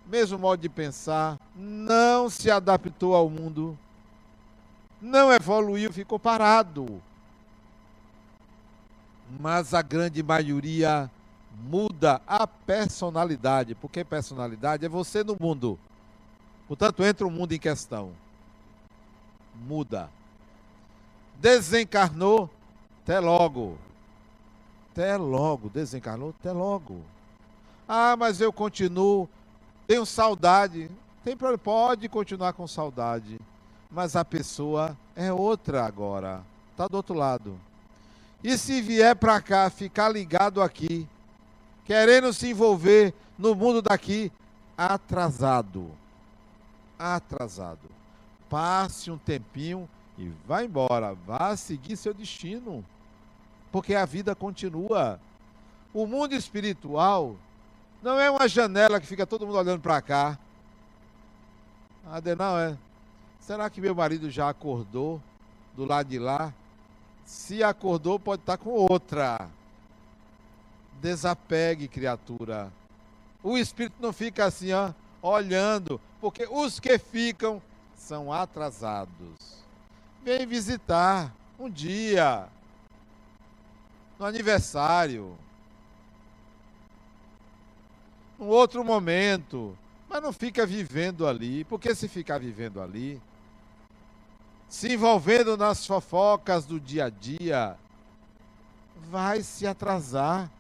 Mesmo 0.06 0.38
modo 0.38 0.61
de 0.61 0.68
pensar, 0.68 1.38
não 1.56 2.28
se 2.28 2.50
adaptou 2.50 3.14
ao 3.14 3.30
mundo, 3.30 3.76
não 5.00 5.32
evoluiu, 5.32 5.92
ficou 5.92 6.18
parado. 6.18 7.02
Mas 9.40 9.73
a 9.73 9.80
grande 9.80 10.23
maioria 10.23 11.11
muda 11.62 12.20
a 12.26 12.46
personalidade, 12.46 13.75
porque 13.75 14.04
personalidade 14.04 14.84
é 14.84 14.88
você 14.88 15.25
no 15.25 15.37
mundo. 15.40 15.78
Portanto, 16.68 17.02
entra 17.02 17.26
o 17.26 17.30
mundo 17.30 17.52
em 17.52 17.58
questão. 17.58 18.12
Muda. 19.66 20.11
Desencarnou, 21.44 22.48
até 23.02 23.20
logo. 23.20 23.76
Até 24.90 25.14
logo. 25.14 25.68
Desencarnou, 25.68 26.30
até 26.30 26.50
logo. 26.50 27.02
Ah, 27.86 28.16
mas 28.16 28.40
eu 28.40 28.50
continuo, 28.50 29.28
tenho 29.86 30.06
saudade. 30.06 30.90
Tem 31.22 31.36
problema, 31.36 31.58
pode 31.58 32.08
continuar 32.08 32.54
com 32.54 32.66
saudade. 32.66 33.38
Mas 33.90 34.16
a 34.16 34.24
pessoa 34.24 34.96
é 35.14 35.30
outra 35.30 35.84
agora. 35.84 36.40
Está 36.70 36.88
do 36.88 36.96
outro 36.96 37.14
lado. 37.14 37.60
E 38.42 38.56
se 38.56 38.80
vier 38.80 39.14
para 39.14 39.38
cá, 39.42 39.68
ficar 39.68 40.08
ligado 40.08 40.62
aqui, 40.62 41.06
querendo 41.84 42.32
se 42.32 42.48
envolver 42.48 43.12
no 43.38 43.54
mundo 43.54 43.82
daqui, 43.82 44.32
atrasado. 44.78 45.90
Atrasado. 46.98 47.90
Passe 48.48 49.10
um 49.10 49.18
tempinho 49.18 49.86
e 50.18 50.30
vá 50.47 50.62
embora. 50.62 51.14
Vá 51.26 51.56
seguir 51.56 51.97
seu 51.97 52.14
destino. 52.14 52.85
Porque 53.73 53.94
a 53.94 54.04
vida 54.04 54.35
continua. 54.35 55.21
O 55.92 56.06
mundo 56.06 56.35
espiritual 56.35 57.37
não 58.02 58.18
é 58.18 58.30
uma 58.30 58.47
janela 58.47 59.00
que 59.00 59.06
fica 59.06 59.26
todo 59.26 59.47
mundo 59.47 59.59
olhando 59.59 59.80
para 59.80 60.00
cá. 60.02 60.38
Adenal, 62.06 62.59
é. 62.59 62.76
Será 63.40 63.68
que 63.68 63.80
meu 63.80 63.94
marido 63.94 64.30
já 64.30 64.49
acordou 64.49 65.21
do 65.76 65.85
lado 65.85 66.09
de 66.09 66.18
lá? 66.18 66.52
Se 67.25 67.62
acordou, 67.62 68.18
pode 68.18 68.42
estar 68.42 68.59
com 68.59 68.71
outra. 68.71 69.49
Desapegue, 71.00 71.88
criatura. 71.88 72.73
O 73.42 73.59
espírito 73.59 73.97
não 74.00 74.12
fica 74.12 74.44
assim, 74.44 74.73
ó, 74.73 74.92
olhando, 75.21 76.00
porque 76.21 76.47
os 76.50 76.78
que 76.80 76.99
ficam 76.99 77.61
são 77.97 78.33
atrasados. 78.33 79.63
Vem 80.25 80.47
visitar 80.47 81.35
um 81.59 81.69
dia, 81.69 82.49
no 84.19 84.25
aniversário, 84.25 85.37
num 88.38 88.47
outro 88.47 88.83
momento, 88.83 89.76
mas 90.09 90.23
não 90.23 90.33
fica 90.33 90.64
vivendo 90.64 91.26
ali, 91.26 91.62
porque 91.64 91.95
se 91.95 92.09
ficar 92.09 92.38
vivendo 92.38 92.81
ali, 92.81 93.21
se 94.66 94.95
envolvendo 94.95 95.59
nas 95.59 95.87
fofocas 95.87 96.64
do 96.64 96.81
dia 96.81 97.04
a 97.04 97.11
dia, 97.11 97.76
vai 99.11 99.43
se 99.43 99.66
atrasar. 99.66 100.50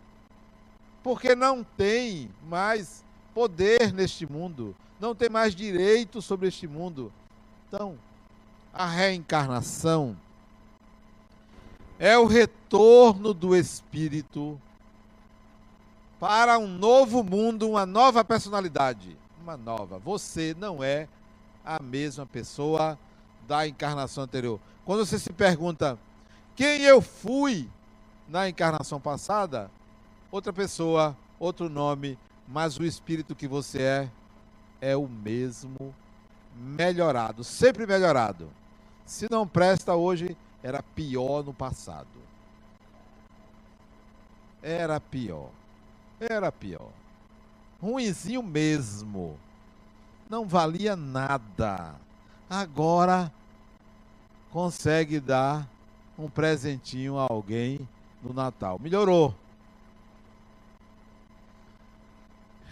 Porque 1.02 1.34
não 1.34 1.64
tem 1.64 2.30
mais 2.48 3.02
poder 3.34 3.94
neste 3.94 4.30
mundo, 4.30 4.76
não 5.00 5.14
tem 5.14 5.30
mais 5.30 5.54
direito 5.54 6.20
sobre 6.20 6.48
este 6.48 6.68
mundo. 6.68 7.10
Então, 7.66 7.98
a 8.74 8.86
reencarnação 8.86 10.16
é 11.98 12.18
o 12.18 12.26
retorno 12.26 13.32
do 13.32 13.54
espírito 13.54 14.60
para 16.18 16.58
um 16.58 16.66
novo 16.66 17.22
mundo, 17.22 17.70
uma 17.70 17.86
nova 17.86 18.24
personalidade. 18.24 19.16
Uma 19.40 19.56
nova. 19.56 19.98
Você 19.98 20.56
não 20.58 20.82
é 20.82 21.06
a 21.64 21.80
mesma 21.80 22.26
pessoa 22.26 22.98
da 23.46 23.66
encarnação 23.68 24.24
anterior. 24.24 24.58
Quando 24.84 25.06
você 25.06 25.18
se 25.18 25.32
pergunta 25.32 25.98
quem 26.56 26.82
eu 26.82 27.00
fui 27.00 27.68
na 28.28 28.48
encarnação 28.48 29.00
passada, 29.00 29.70
outra 30.32 30.52
pessoa, 30.52 31.16
outro 31.38 31.68
nome, 31.68 32.18
mas 32.48 32.78
o 32.78 32.84
espírito 32.84 33.34
que 33.34 33.46
você 33.46 33.82
é 33.82 34.10
é 34.80 34.96
o 34.96 35.08
mesmo, 35.08 35.94
melhorado, 36.56 37.44
sempre 37.44 37.86
melhorado. 37.86 38.50
Se 39.04 39.30
não 39.30 39.46
presta 39.46 39.94
hoje, 39.94 40.36
era 40.62 40.82
pior 40.82 41.44
no 41.44 41.52
passado. 41.52 42.08
Era 44.62 44.98
pior. 44.98 45.50
Era 46.18 46.50
pior. 46.50 46.90
Ruizinho 47.80 48.42
mesmo. 48.42 49.38
Não 50.28 50.46
valia 50.46 50.96
nada 50.96 51.94
agora 52.48 53.32
consegue 54.50 55.18
dar 55.18 55.68
um 56.18 56.28
presentinho 56.28 57.18
a 57.18 57.26
alguém 57.28 57.88
no 58.22 58.32
Natal. 58.32 58.78
Melhorou. 58.78 59.34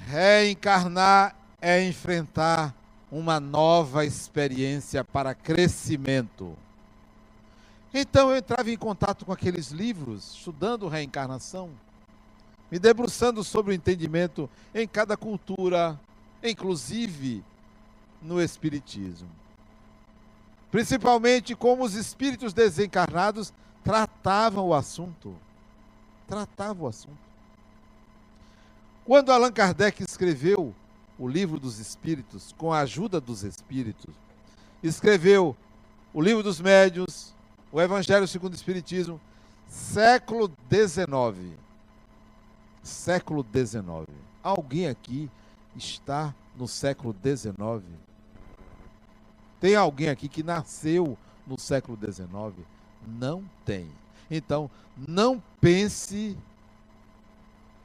Reencarnar 0.07 1.35
é 1.61 1.85
enfrentar 1.85 2.75
uma 3.13 3.39
nova 3.39 4.05
experiência 4.05 5.05
para 5.05 5.35
crescimento. 5.35 6.57
Então 7.95 8.31
eu 8.31 8.39
entrava 8.39 8.71
em 8.71 8.77
contato 8.77 9.25
com 9.25 9.33
aqueles 9.33 9.71
livros, 9.71 10.35
estudando 10.35 10.89
reencarnação, 10.89 11.71
me 12.71 12.79
debruçando 12.79 13.45
sobre 13.45 13.73
o 13.73 13.75
entendimento 13.75 14.51
em 14.75 14.89
cada 14.89 15.17
cultura, 15.17 16.01
inclusive 16.43 17.45
no 18.21 18.43
Espiritismo 18.43 19.29
principalmente 20.73 21.55
como 21.55 21.85
os 21.85 21.95
espíritos 21.95 22.55
desencarnados 22.55 23.53
tratavam 23.85 24.69
o 24.69 24.75
assunto. 24.75 25.37
Tratavam 26.27 26.87
o 26.87 26.89
assunto. 26.89 27.19
Quando 29.05 29.31
Allan 29.31 29.53
Kardec 29.53 30.03
escreveu 30.03 30.75
o 31.23 31.29
livro 31.29 31.61
dos 31.61 31.79
Espíritos, 31.79 32.53
com 32.59 32.73
a 32.73 32.81
ajuda 32.81 33.21
dos 33.21 33.45
Espíritos, 33.45 34.13
escreveu 34.83 35.57
o 36.13 36.21
livro 36.21 36.43
dos 36.43 36.61
Médios, 36.61 37.33
o 37.71 37.81
Evangelho 37.81 38.27
segundo 38.27 38.55
o 38.55 38.57
Espiritismo, 38.57 39.21
século 39.69 40.51
XIX. 40.69 41.57
Século 42.83 43.47
XIX. 43.55 44.09
Alguém 44.43 44.89
aqui 44.89 45.31
está 45.77 46.35
no 46.57 46.67
século 46.67 47.15
XIX? 47.15 47.85
Tem 49.61 49.77
alguém 49.77 50.09
aqui 50.09 50.29
que 50.29 50.43
nasceu 50.43 51.17
no 51.47 51.57
século 51.57 51.97
XIX? 51.97 52.67
Não 53.07 53.45
tem. 53.65 53.89
Então, 54.29 54.69
não 54.97 55.41
pense 55.61 56.37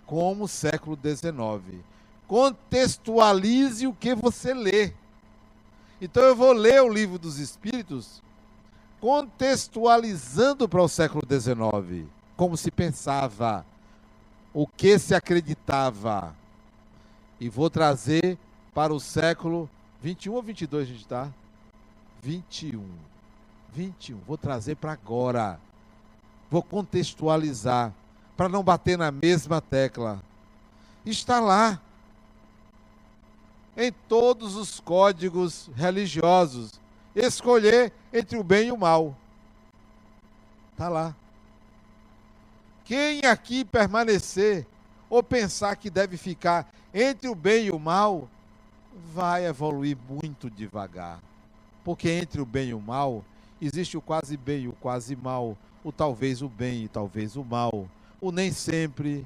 como 0.07 0.47
século 0.47 0.97
XIX. 0.99 1.85
Contextualize 2.27 3.87
o 3.87 3.93
que 3.93 4.13
você 4.13 4.53
lê. 4.53 4.93
Então, 6.01 6.23
eu 6.23 6.35
vou 6.35 6.51
ler 6.51 6.81
o 6.81 6.89
livro 6.89 7.17
dos 7.17 7.39
Espíritos 7.39 8.21
contextualizando 8.99 10.67
para 10.67 10.81
o 10.81 10.87
século 10.87 11.23
XIX, 11.27 12.07
como 12.35 12.57
se 12.57 12.71
pensava, 12.71 13.65
o 14.53 14.67
que 14.67 14.97
se 14.97 15.13
acreditava. 15.13 16.35
E 17.39 17.49
vou 17.49 17.69
trazer 17.69 18.37
para 18.73 18.93
o 18.93 18.99
século 18.99 19.69
21 20.01 20.33
ou 20.33 20.41
22 20.41 20.83
a 20.83 20.91
gente 20.91 21.01
está? 21.01 21.29
21. 22.21 22.83
21. 23.73 24.17
Vou 24.27 24.37
trazer 24.37 24.75
para 24.75 24.91
agora. 24.91 25.59
Vou 26.49 26.63
contextualizar. 26.63 27.93
Para 28.35 28.49
não 28.49 28.63
bater 28.63 28.97
na 28.97 29.11
mesma 29.11 29.61
tecla. 29.61 30.21
Está 31.05 31.39
lá. 31.39 31.79
Em 33.77 33.91
todos 34.09 34.55
os 34.55 34.79
códigos 34.79 35.69
religiosos. 35.75 36.79
Escolher 37.15 37.93
entre 38.11 38.37
o 38.37 38.43
bem 38.43 38.69
e 38.69 38.71
o 38.71 38.77
mal. 38.77 39.15
Está 40.73 40.89
lá. 40.89 41.15
Quem 42.83 43.25
aqui 43.25 43.63
permanecer 43.63 44.65
ou 45.09 45.21
pensar 45.21 45.75
que 45.75 45.89
deve 45.89 46.17
ficar 46.17 46.73
entre 46.93 47.29
o 47.29 47.35
bem 47.35 47.65
e 47.65 47.71
o 47.71 47.79
mal, 47.79 48.27
vai 49.13 49.45
evoluir 49.45 49.97
muito 50.09 50.49
devagar. 50.49 51.21
Porque 51.83 52.09
entre 52.09 52.41
o 52.41 52.45
bem 52.45 52.69
e 52.69 52.73
o 52.73 52.81
mal, 52.81 53.23
existe 53.61 53.95
o 53.97 54.01
quase 54.01 54.35
bem 54.35 54.63
e 54.63 54.67
o 54.67 54.73
quase 54.73 55.15
mal, 55.15 55.57
o 55.83 55.91
talvez 55.91 56.41
o 56.41 56.49
bem 56.49 56.85
e 56.85 56.87
talvez 56.87 57.35
o 57.35 57.43
mal, 57.43 57.87
o 58.19 58.31
nem 58.31 58.51
sempre. 58.51 59.25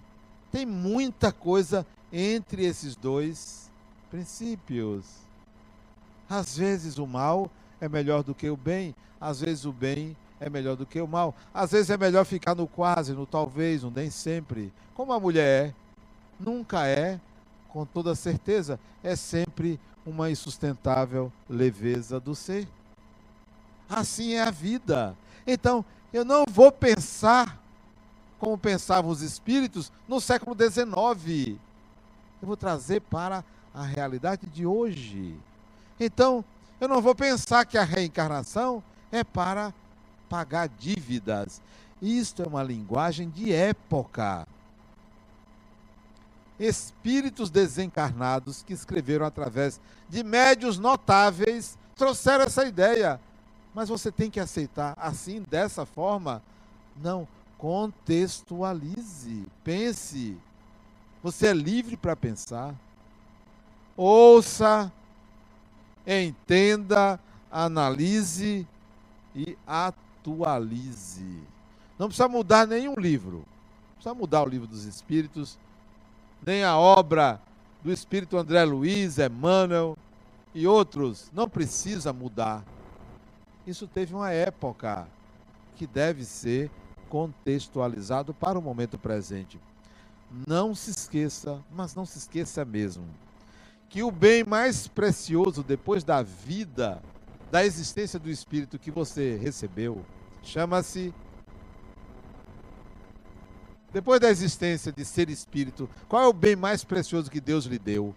Tem 0.51 0.65
muita 0.65 1.31
coisa 1.31 1.85
entre 2.11 2.65
esses 2.65 2.95
dois 2.95 3.70
princípios. 4.11 5.05
Às 6.29 6.57
vezes 6.57 6.97
o 6.97 7.07
mal 7.07 7.49
é 7.79 7.89
melhor 7.89 8.21
do 8.21 8.35
que 8.35 8.49
o 8.49 8.57
bem, 8.57 8.93
às 9.19 9.41
vezes 9.41 9.65
o 9.65 9.71
bem 9.71 10.15
é 10.39 10.49
melhor 10.49 10.75
do 10.75 10.85
que 10.85 10.99
o 10.99 11.07
mal. 11.07 11.33
Às 11.53 11.71
vezes 11.71 11.89
é 11.89 11.97
melhor 11.97 12.25
ficar 12.25 12.53
no 12.53 12.67
quase, 12.67 13.13
no 13.13 13.25
talvez, 13.25 13.83
no 13.83 13.91
nem 13.91 14.09
sempre. 14.09 14.73
Como 14.93 15.13
a 15.13 15.19
mulher 15.19 15.69
é, 15.69 15.73
nunca 16.39 16.87
é, 16.87 17.19
com 17.69 17.85
toda 17.85 18.13
certeza, 18.15 18.79
é 19.03 19.15
sempre 19.15 19.79
uma 20.05 20.29
insustentável 20.29 21.31
leveza 21.49 22.19
do 22.19 22.35
ser. 22.35 22.67
Assim 23.89 24.33
é 24.33 24.43
a 24.43 24.51
vida. 24.51 25.15
Então, 25.45 25.85
eu 26.11 26.25
não 26.25 26.45
vou 26.49 26.71
pensar 26.71 27.61
como 28.39 28.57
pensavam 28.57 29.11
os 29.11 29.21
espíritos 29.21 29.91
no 30.07 30.19
século 30.19 30.55
XIX. 30.55 31.57
Eu 32.41 32.47
vou 32.47 32.57
trazer 32.57 33.01
para 33.01 33.43
a 33.73 33.83
realidade 33.83 34.45
de 34.47 34.65
hoje. 34.65 35.35
Então, 35.99 36.43
eu 36.79 36.87
não 36.87 37.01
vou 37.01 37.13
pensar 37.13 37.65
que 37.65 37.77
a 37.77 37.83
reencarnação 37.83 38.83
é 39.11 39.23
para 39.23 39.73
pagar 40.29 40.67
dívidas. 40.67 41.61
Isto 42.01 42.41
é 42.41 42.47
uma 42.47 42.63
linguagem 42.63 43.29
de 43.29 43.53
época. 43.53 44.47
Espíritos 46.59 47.49
desencarnados 47.49 48.63
que 48.63 48.73
escreveram 48.73 49.25
através 49.25 49.79
de 50.09 50.23
médios 50.23 50.79
notáveis 50.79 51.77
trouxeram 51.95 52.45
essa 52.45 52.65
ideia. 52.65 53.19
Mas 53.73 53.89
você 53.89 54.11
tem 54.11 54.29
que 54.29 54.39
aceitar 54.39 54.93
assim, 54.97 55.45
dessa 55.49 55.85
forma? 55.85 56.41
Não. 57.01 57.27
Contextualize. 57.57 59.45
Pense. 59.63 60.37
Você 61.21 61.47
é 61.47 61.53
livre 61.53 61.95
para 61.95 62.15
pensar. 62.15 62.73
Ouça, 63.95 64.91
entenda, 66.05 67.19
analise 67.51 68.67
e 69.35 69.57
atualize. 69.67 71.41
Não 71.99 72.07
precisa 72.07 72.27
mudar 72.27 72.65
nenhum 72.65 72.95
livro. 72.95 73.37
Não 73.37 73.93
precisa 73.95 74.15
mudar 74.15 74.43
o 74.43 74.47
livro 74.47 74.67
dos 74.67 74.85
Espíritos, 74.85 75.59
nem 76.45 76.63
a 76.63 76.77
obra 76.77 77.39
do 77.83 77.91
Espírito 77.91 78.37
André 78.37 78.63
Luiz, 78.63 79.17
Emmanuel 79.19 79.97
e 80.53 80.65
outros. 80.65 81.29
Não 81.33 81.47
precisa 81.47 82.11
mudar. 82.11 82.63
Isso 83.65 83.87
teve 83.87 84.13
uma 84.15 84.31
época 84.31 85.07
que 85.75 85.85
deve 85.85 86.23
ser 86.25 86.71
contextualizado 87.09 88.33
para 88.33 88.57
o 88.57 88.61
momento 88.61 88.97
presente. 88.97 89.59
Não 90.47 90.73
se 90.73 90.91
esqueça, 90.91 91.61
mas 91.71 91.93
não 91.93 92.05
se 92.05 92.17
esqueça 92.17 92.63
mesmo, 92.63 93.03
que 93.91 94.01
o 94.01 94.09
bem 94.09 94.45
mais 94.45 94.87
precioso 94.87 95.61
depois 95.61 96.01
da 96.01 96.23
vida, 96.23 97.03
da 97.51 97.65
existência 97.65 98.17
do 98.17 98.29
espírito 98.29 98.79
que 98.79 98.89
você 98.89 99.35
recebeu, 99.35 100.05
chama-se. 100.41 101.13
Depois 103.91 104.21
da 104.21 104.29
existência 104.29 104.93
de 104.93 105.03
ser 105.03 105.29
espírito, 105.29 105.89
qual 106.07 106.23
é 106.23 106.27
o 106.27 106.31
bem 106.31 106.55
mais 106.55 106.85
precioso 106.85 107.29
que 107.29 107.41
Deus 107.41 107.65
lhe 107.65 107.77
deu? 107.77 108.15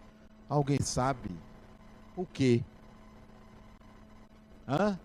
Alguém 0.49 0.81
sabe? 0.81 1.31
O 2.15 2.25
quê? 2.25 2.63
Hã? 4.69 4.97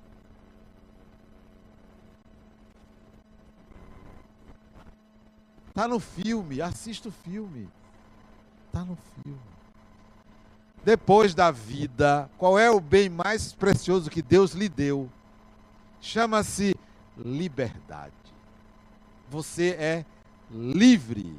Tá 5.73 5.87
no 5.87 5.99
filme, 5.99 6.61
assista 6.61 7.09
o 7.09 7.11
filme. 7.11 7.67
Tá 8.71 8.85
no 8.85 8.95
filme 8.95 9.58
depois 10.83 11.35
da 11.35 11.51
vida, 11.51 12.29
qual 12.37 12.57
é 12.57 12.69
o 12.69 12.79
bem 12.79 13.09
mais 13.09 13.53
precioso 13.53 14.09
que 14.09 14.21
Deus 14.21 14.53
lhe 14.53 14.69
deu? 14.69 15.09
Chama-se 16.01 16.75
liberdade. 17.17 18.13
Você 19.29 19.71
é 19.71 20.05
livre, 20.49 21.35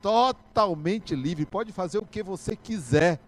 totalmente 0.00 1.14
livre, 1.14 1.44
pode 1.44 1.70
fazer 1.72 1.98
o 1.98 2.06
que 2.06 2.22
você 2.22 2.56
quiser. 2.56 3.20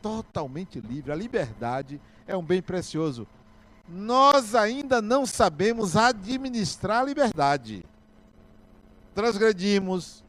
Totalmente 0.00 0.80
livre. 0.80 1.10
A 1.10 1.16
liberdade 1.16 2.00
é 2.26 2.36
um 2.36 2.42
bem 2.42 2.62
precioso. 2.62 3.26
Nós 3.88 4.54
ainda 4.54 5.00
não 5.00 5.24
sabemos 5.24 5.96
administrar 5.96 7.00
a 7.00 7.04
liberdade. 7.04 7.84
Transgredimos, 9.14 10.22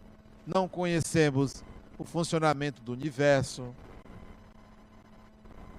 não 0.48 0.68
conhecemos 0.68 1.64
o 2.00 2.06
funcionamento 2.06 2.82
do 2.82 2.94
universo. 2.94 3.76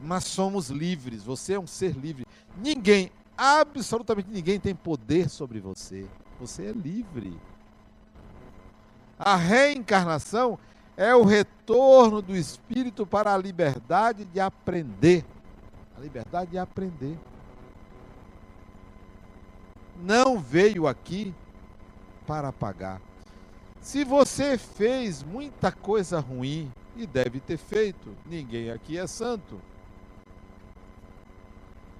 Mas 0.00 0.24
somos 0.24 0.68
livres, 0.68 1.24
você 1.24 1.54
é 1.54 1.61
um 1.61 1.66
ser 1.66 1.96
livre. 1.96 2.26
Ninguém, 2.56 3.11
absolutamente 3.37 4.28
ninguém 4.30 4.61
tem 4.61 4.74
poder 4.74 5.28
sobre 5.28 5.59
você. 5.61 6.06
Você 6.38 6.66
é 6.66 6.72
livre. 6.72 7.38
A 9.18 9.37
reencarnação 9.37 10.59
é 10.96 11.14
o 11.14 11.24
retorno 11.24 12.22
do 12.22 12.37
espírito 12.37 13.06
para 13.06 13.35
a 13.35 13.38
liberdade 13.38 14.24
de 14.24 14.40
aprender. 14.40 15.24
A 15.96 16.00
liberdade 16.00 16.52
de 16.52 16.59
aprender. 16.59 17.18
Não 20.02 20.38
veio 20.38 20.87
aqui 20.87 21.35
para 22.26 22.50
pagar. 22.52 23.09
Se 23.80 24.04
você 24.04 24.58
fez 24.58 25.22
muita 25.22 25.72
coisa 25.72 26.20
ruim, 26.20 26.70
e 26.96 27.06
deve 27.06 27.40
ter 27.40 27.56
feito, 27.56 28.14
ninguém 28.26 28.70
aqui 28.70 28.98
é 28.98 29.06
santo. 29.06 29.60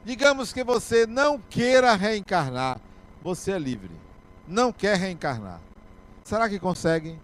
Digamos 0.05 0.53
que 0.53 0.65
você 0.65 1.07
não 1.07 1.39
queira 1.39 1.95
reencarnar, 1.95 2.81
você 3.23 3.53
é 3.53 3.59
livre. 3.59 3.95
Não 4.47 4.73
quer 4.73 4.97
reencarnar. 4.97 5.61
Será 6.25 6.49
que 6.49 6.59
conseguem? 6.59 7.21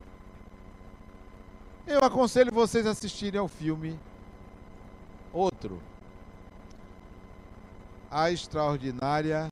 Eu 1.87 2.01
aconselho 2.01 2.53
vocês 2.53 2.87
a 2.87 2.90
assistirem 2.90 3.40
ao 3.40 3.49
filme 3.49 3.99
outro. 5.33 5.81
A 8.11 8.31
extraordinária 8.31 9.51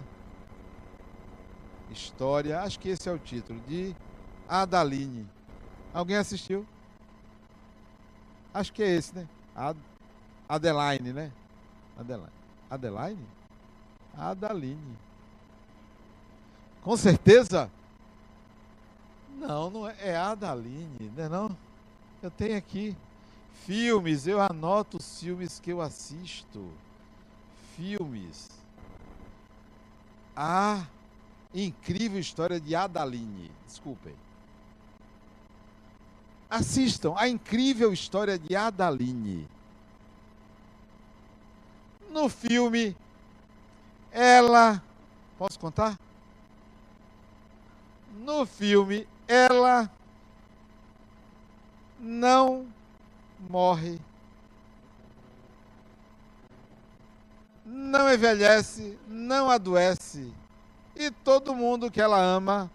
história, 1.90 2.60
acho 2.60 2.78
que 2.78 2.88
esse 2.88 3.08
é 3.08 3.12
o 3.12 3.18
título, 3.18 3.60
de 3.68 3.94
Adaline. 4.48 5.26
Alguém 5.92 6.16
assistiu? 6.16 6.66
Acho 8.52 8.72
que 8.72 8.82
é 8.82 8.88
esse, 8.88 9.14
né? 9.14 9.28
Ad 9.54 9.78
Adeline, 10.48 11.12
né? 11.12 11.32
Adeline. 11.98 12.28
Adeline? 12.70 13.26
Adaline. 14.16 14.98
Com 16.82 16.96
certeza? 16.96 17.70
Não, 19.38 19.70
não 19.70 19.88
é, 19.88 19.96
é 20.00 20.16
Adaline, 20.16 21.10
não 21.16 21.24
é 21.24 21.28
não? 21.28 21.56
Eu 22.22 22.30
tenho 22.30 22.56
aqui 22.56 22.96
filmes, 23.64 24.26
eu 24.26 24.40
anoto 24.40 24.98
os 24.98 25.20
filmes 25.20 25.58
que 25.58 25.70
eu 25.70 25.80
assisto. 25.80 26.70
Filmes. 27.76 28.50
A 30.36 30.86
incrível 31.54 32.20
história 32.20 32.60
de 32.60 32.74
Adaline. 32.74 33.50
Desculpem. 33.66 34.14
Assistam 36.48 37.14
a 37.16 37.28
incrível 37.28 37.92
história 37.92 38.38
de 38.38 38.54
Adaline. 38.54 39.48
No 42.10 42.28
filme, 42.28 42.96
ela. 44.12 44.82
Posso 45.36 45.58
contar? 45.58 45.98
No 48.20 48.46
filme, 48.46 49.08
ela 49.26 49.90
não 51.98 52.66
morre, 53.48 53.98
não 57.64 58.12
envelhece, 58.12 58.98
não 59.08 59.50
adoece. 59.50 60.32
E 60.94 61.10
todo 61.10 61.54
mundo 61.54 61.90
que 61.90 62.00
ela 62.00 62.20
ama 62.20 62.70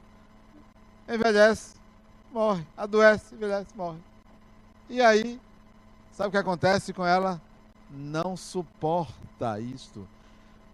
envelhece, 1.08 1.76
morre, 2.32 2.66
adoece, 2.78 3.36
envelhece, 3.36 3.76
morre. 3.76 4.00
E 4.90 5.02
aí, 5.02 5.40
sabe 6.12 6.30
o 6.30 6.32
que 6.32 6.38
acontece 6.38 6.94
com 6.94 7.06
ela? 7.06 7.42
Não 7.90 8.38
suporta 8.38 9.60
isto. 9.60 10.08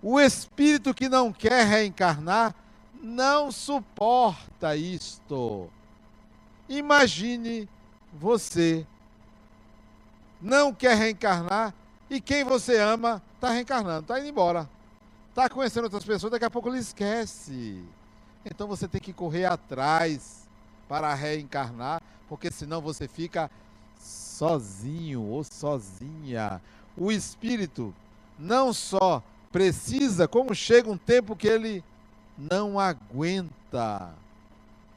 O 0.01 0.19
espírito 0.19 0.93
que 0.93 1.09
não 1.09 1.31
quer 1.31 1.65
reencarnar 1.65 2.53
não 3.01 3.51
suporta 3.51 4.75
isto. 4.75 5.69
Imagine 6.67 7.69
você 8.13 8.85
não 10.41 10.73
quer 10.73 10.95
reencarnar 10.95 11.73
e 12.09 12.21
quem 12.21 12.43
você 12.43 12.79
ama 12.79 13.21
está 13.35 13.49
reencarnando, 13.49 14.01
está 14.01 14.19
indo 14.19 14.29
embora. 14.29 14.69
Está 15.29 15.49
conhecendo 15.49 15.85
outras 15.85 16.05
pessoas, 16.05 16.31
daqui 16.31 16.45
a 16.45 16.49
pouco 16.49 16.69
ele 16.69 16.79
esquece. 16.79 17.83
Então 18.45 18.67
você 18.67 18.87
tem 18.87 19.01
que 19.01 19.11
correr 19.11 19.45
atrás 19.45 20.44
para 20.87 21.13
reencarnar, 21.13 22.01
porque 22.27 22.51
senão 22.51 22.81
você 22.81 23.07
fica 23.07 23.49
sozinho 23.99 25.21
ou 25.21 25.43
sozinha. 25.43 26.61
O 26.97 27.11
espírito 27.11 27.93
não 28.37 28.73
só 28.73 29.23
precisa, 29.51 30.27
como 30.27 30.53
chega 30.53 30.89
um 30.89 30.97
tempo 30.97 31.35
que 31.35 31.47
ele 31.47 31.83
não 32.37 32.79
aguenta. 32.79 34.13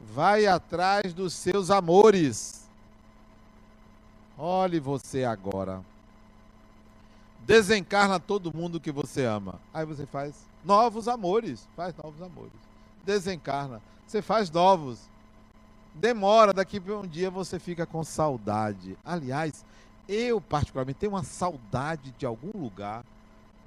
Vai 0.01 0.46
atrás 0.46 1.12
dos 1.12 1.33
seus 1.33 1.70
amores. 1.70 2.68
Olhe 4.37 4.79
você 4.79 5.24
agora. 5.24 5.83
Desencarna 7.40 8.20
todo 8.20 8.55
mundo 8.57 8.79
que 8.79 8.92
você 8.92 9.24
ama. 9.24 9.61
Aí 9.72 9.85
você 9.85 10.07
faz 10.07 10.35
novos 10.64 11.09
amores. 11.09 11.66
Faz 11.74 11.94
novos 11.96 12.20
amores. 12.22 12.53
desencarna. 13.05 13.81
Você 14.07 14.20
faz 14.20 14.51
novos. 14.51 15.01
Demora, 15.99 16.53
daqui 16.53 16.79
para 16.79 16.97
um 16.97 17.07
dia 17.07 17.29
você 17.29 17.59
fica 17.59 17.85
com 17.85 18.05
saudade. 18.05 18.97
Aliás, 19.05 19.65
eu 20.09 20.41
particularmente 20.41 21.01
tenho 21.01 21.13
uma 21.13 21.25
saudade 21.25 22.15
de 22.17 22.25
algum 22.25 22.57
lugar, 22.57 23.05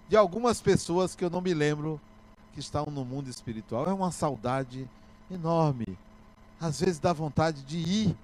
de 0.08 0.16
algumas 0.16 0.62
pessoas 0.62 1.14
que 1.14 1.26
eu 1.26 1.30
não 1.30 1.42
me 1.42 1.54
lembro 1.54 2.00
que 2.54 2.62
estão 2.62 2.86
no 2.86 3.04
mundo 3.04 3.30
espiritual. 3.30 3.86
É 3.86 3.94
uma 3.94 4.12
saudade 4.12 4.90
enorme. 5.30 5.98
Às 6.60 6.80
vezes 6.80 7.00
dá 7.00 7.12
vontade 7.12 7.64
de 7.64 7.78
ir, 7.78 8.18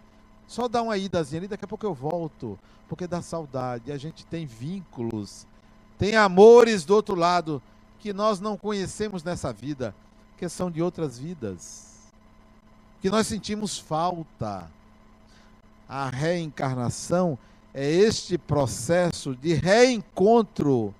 só 0.48 0.70
dar 0.70 0.84
uma 0.84 0.98
idazinha 0.98 1.41
ali, 1.41 1.48
daqui 1.48 1.65
a 1.65 1.67
pouco 1.67 1.86
eu 1.86 1.93
volto, 1.93 2.58
porque 2.88 3.08
dá 3.08 3.22
saudade. 3.22 3.91
A 3.91 3.98
gente 3.98 4.26
tem 4.26 4.46
vínculos, 4.46 5.46
tem 5.98 6.15
amores 6.15 6.86
do 6.86 6.96
outro 6.96 7.15
lado 7.15 7.62
que 8.00 8.13
nós 8.13 8.39
não 8.39 8.56
conhecemos 8.56 9.22
nessa 9.22 9.52
vida, 9.52 9.93
que 10.38 10.48
são 10.48 10.72
de 10.72 10.82
outras 10.82 11.20
vidas, 11.20 11.96
que 13.01 13.10
nós 13.10 13.27
sentimos 13.27 13.77
falta. 13.77 14.69
A 15.88 16.10
reencarnação 16.10 17.38
é 17.73 17.89
este 17.89 18.38
processo 18.38 19.36
de 19.36 19.53
reencontro 19.53 20.93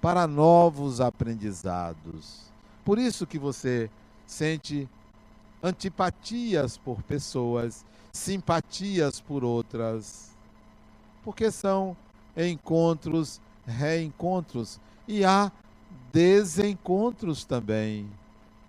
para 0.00 0.26
novos 0.26 1.00
aprendizados. 1.00 2.42
Por 2.84 2.98
isso 2.98 3.26
que 3.26 3.38
você 3.38 3.90
sente 4.26 4.88
antipatias 5.62 6.76
por 6.76 7.02
pessoas, 7.02 7.84
simpatias 8.12 9.20
por 9.20 9.42
outras, 9.42 10.30
porque 11.24 11.50
são 11.50 11.96
encontros, 12.36 13.40
reencontros 13.66 14.80
e 15.06 15.24
há 15.24 15.50
desencontros 16.12 17.44
também, 17.44 18.08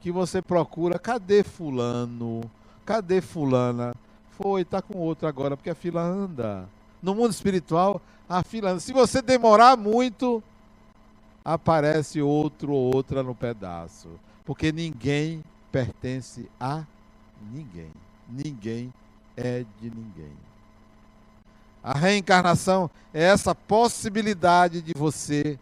que 0.01 0.11
você 0.11 0.41
procura, 0.41 0.97
cadê 0.97 1.43
fulano? 1.43 2.41
Cadê 2.89 3.21
fulana? 3.21 3.95
Foi, 4.32 4.63
está 4.63 4.82
com 4.82 4.97
outro 4.97 5.28
agora, 5.28 5.56
porque 5.56 5.69
a 5.69 5.75
fila 5.75 6.02
anda. 6.02 6.67
No 7.04 7.13
mundo 7.13 7.30
espiritual, 7.30 8.02
a 8.28 8.41
fila 8.41 8.71
anda. 8.71 8.80
Se 8.80 8.91
você 8.91 9.21
demorar 9.21 9.78
muito, 9.78 10.41
aparece 11.45 12.19
outro 12.19 12.71
ou 12.71 12.95
outra 12.95 13.21
no 13.21 13.36
pedaço. 13.36 14.10
Porque 14.43 14.71
ninguém 14.71 15.43
pertence 15.71 16.49
a 16.60 16.84
ninguém. 17.54 17.91
Ninguém 18.28 18.91
é 19.38 19.63
de 19.80 19.91
ninguém. 19.91 20.34
A 21.84 21.95
reencarnação 21.95 22.89
é 23.13 23.23
essa 23.23 23.54
possibilidade 23.54 24.82
de 24.82 24.93
você 24.97 25.60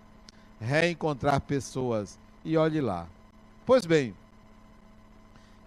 reencontrar 0.61 1.41
pessoas. 1.41 2.17
E 2.45 2.55
olhe 2.55 2.79
lá. 2.79 3.05
Pois 3.65 3.85
bem, 3.85 4.15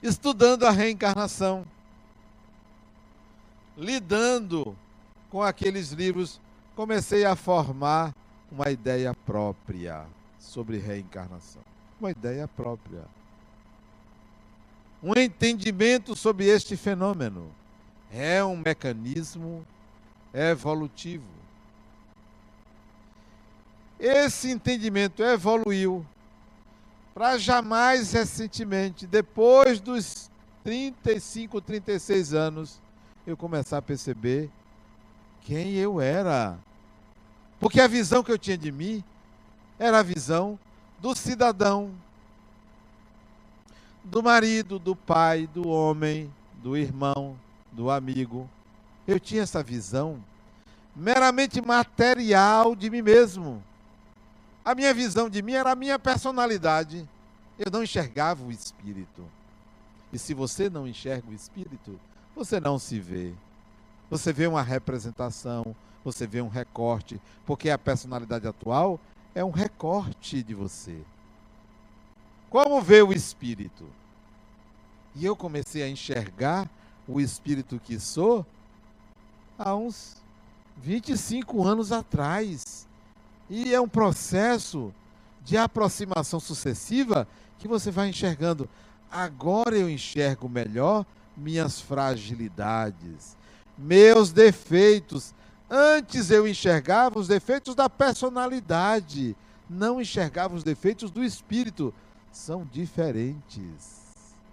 estudando 0.03 0.65
a 0.65 0.71
reencarnação, 0.71 1.65
lidando 3.77 4.77
com 5.31 5.43
aqueles 5.43 5.91
livros, 5.91 6.41
comecei 6.75 7.25
a 7.25 7.37
formar 7.37 8.15
uma 8.51 8.71
ideia 8.71 9.15
própria 9.15 10.07
sobre 10.39 10.79
reencarnação. 10.79 11.63
Uma 12.01 12.11
ideia 12.11 12.49
própria. 12.49 13.05
Um 15.03 15.13
entendimento 15.19 16.17
sobre 16.17 16.47
este 16.47 16.77
fenômeno. 16.77 17.51
É 18.11 18.43
um 18.43 18.57
mecanismo 18.57 19.65
evolutivo. 20.35 21.25
Esse 23.99 24.51
entendimento 24.51 25.23
evoluiu 25.23 26.05
para 27.15 27.39
jamais 27.39 28.13
recentemente, 28.13 29.07
depois 29.07 29.81
dos 29.81 30.31
35, 30.63 31.61
36 31.61 32.35
anos, 32.35 32.81
eu 33.27 33.37
começar 33.37 33.79
a 33.79 33.83
perceber 33.83 34.51
quem 35.43 35.75
eu 35.75 36.01
era. 36.01 36.59
Porque 37.59 37.81
a 37.81 37.89
visão 37.89 38.23
que 38.23 38.33
eu 38.33 38.39
tinha 38.39 38.57
de 38.57 38.71
mim 38.71 39.03
era 39.79 39.99
a 39.99 40.03
visão 40.03 40.59
do 40.99 41.15
cidadão, 41.15 41.93
do 44.05 44.23
marido, 44.23 44.79
do 44.79 44.95
pai, 44.95 45.47
do 45.47 45.69
homem, 45.69 46.33
do 46.63 46.77
irmão, 46.77 47.37
do 47.73 47.91
amigo. 47.91 48.49
Eu 49.07 49.19
tinha 49.19 49.43
essa 49.43 49.63
visão 49.63 50.23
meramente 50.95 51.61
material 51.61 52.75
de 52.75 52.91
mim 52.91 53.03
mesmo. 53.03 53.63
A 54.65 54.75
minha 54.75 54.93
visão 54.93 55.29
de 55.29 55.43
mim 55.43 55.53
era 55.53 55.73
a 55.73 55.77
minha 55.77 55.99
personalidade. 55.99 57.09
Eu 57.59 57.71
não 57.71 57.83
enxergava 57.83 58.45
o 58.45 58.53
espírito. 58.53 59.25
E 60.13 60.19
se 60.19 60.35
você 60.35 60.69
não 60.69 60.87
enxerga 60.87 61.31
o 61.31 61.35
espírito, 61.35 61.99
você 62.35 62.61
não 62.61 62.79
se 62.79 62.99
vê. 62.99 63.33
Você 64.11 64.33
vê 64.33 64.47
uma 64.47 64.63
representação, 64.63 65.75
você 66.05 66.27
vê 66.27 66.41
um 66.41 66.49
recorte, 66.49 67.21
porque 67.47 67.71
a 67.71 67.79
personalidade 67.79 68.47
atual 68.47 68.99
é 69.35 69.45
um 69.45 69.51
recorte 69.51 70.43
de 70.43 70.55
você. 70.55 71.01
Como 72.49 72.81
vê 72.83 73.03
o 73.03 73.13
espírito? 73.13 73.87
E 75.15 75.25
eu 75.25 75.37
comecei 75.37 75.83
a 75.83 75.89
enxergar 75.89 76.69
o 77.07 77.21
espírito 77.21 77.81
que 77.83 77.99
sou 77.99 78.45
há 79.59 79.75
uns 79.75 80.17
25 80.77 81.63
anos 81.65 81.93
atrás. 81.93 82.87
E 83.51 83.75
é 83.75 83.81
um 83.81 83.89
processo 83.89 84.95
de 85.45 85.57
aproximação 85.57 86.39
sucessiva 86.39 87.27
que 87.59 87.67
você 87.67 87.91
vai 87.91 88.09
enxergando. 88.09 88.71
Agora 89.11 89.77
eu 89.77 89.91
enxergo 89.91 90.49
melhor 90.49 91.05
minhas 91.37 91.81
fragilidades, 91.81 93.37
meus 93.77 94.31
defeitos. 94.31 95.35
Antes 95.69 96.31
eu 96.31 96.47
enxergava 96.47 97.19
os 97.19 97.27
defeitos 97.27 97.75
da 97.75 97.91
personalidade, 97.91 99.37
não 99.69 100.01
enxergava 100.01 100.55
os 100.55 100.63
defeitos 100.63 101.11
do 101.11 101.25
espírito. 101.25 101.93
São 102.31 102.65
diferentes. 102.71 104.01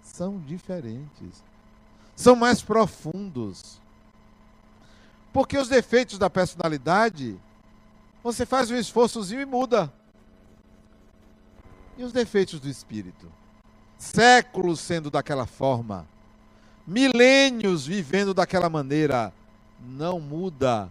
São 0.02 0.40
diferentes. 0.40 1.44
São 2.16 2.34
mais 2.34 2.62
profundos. 2.62 3.80
Porque 5.32 5.56
os 5.56 5.68
defeitos 5.68 6.18
da 6.18 6.28
personalidade 6.28 7.38
você 8.22 8.44
faz 8.44 8.70
um 8.70 8.76
esforçozinho 8.76 9.40
e 9.40 9.46
muda. 9.46 9.92
E 11.96 12.04
os 12.04 12.12
defeitos 12.12 12.60
do 12.60 12.68
espírito? 12.68 13.30
Séculos 13.96 14.78
sendo 14.80 15.10
daquela 15.10 15.46
forma, 15.46 16.06
milênios 16.86 17.86
vivendo 17.86 18.32
daquela 18.32 18.68
maneira, 18.68 19.32
não 19.80 20.20
muda 20.20 20.90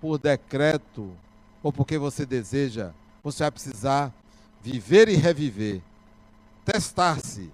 por 0.00 0.18
decreto 0.18 1.12
ou 1.62 1.72
porque 1.72 1.96
você 1.98 2.26
deseja. 2.26 2.92
Você 3.22 3.44
vai 3.44 3.50
precisar 3.50 4.12
viver 4.60 5.08
e 5.08 5.14
reviver, 5.14 5.80
testar-se 6.64 7.52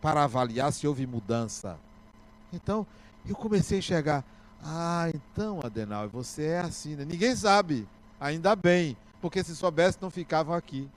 para 0.00 0.24
avaliar 0.24 0.72
se 0.72 0.86
houve 0.86 1.06
mudança. 1.06 1.78
Então, 2.52 2.86
eu 3.26 3.34
comecei 3.34 3.78
a 3.78 3.80
enxergar: 3.80 4.24
ah, 4.62 5.10
então, 5.14 5.60
Adenal, 5.62 6.08
você 6.08 6.44
é 6.44 6.60
assim, 6.60 6.96
né? 6.96 7.04
Ninguém 7.04 7.34
sabe. 7.34 7.86
Ainda 8.20 8.56
bem, 8.56 8.96
porque 9.20 9.42
se 9.44 9.54
soubesse 9.54 9.98
não 10.00 10.10
ficavam 10.10 10.54
aqui. 10.54 10.88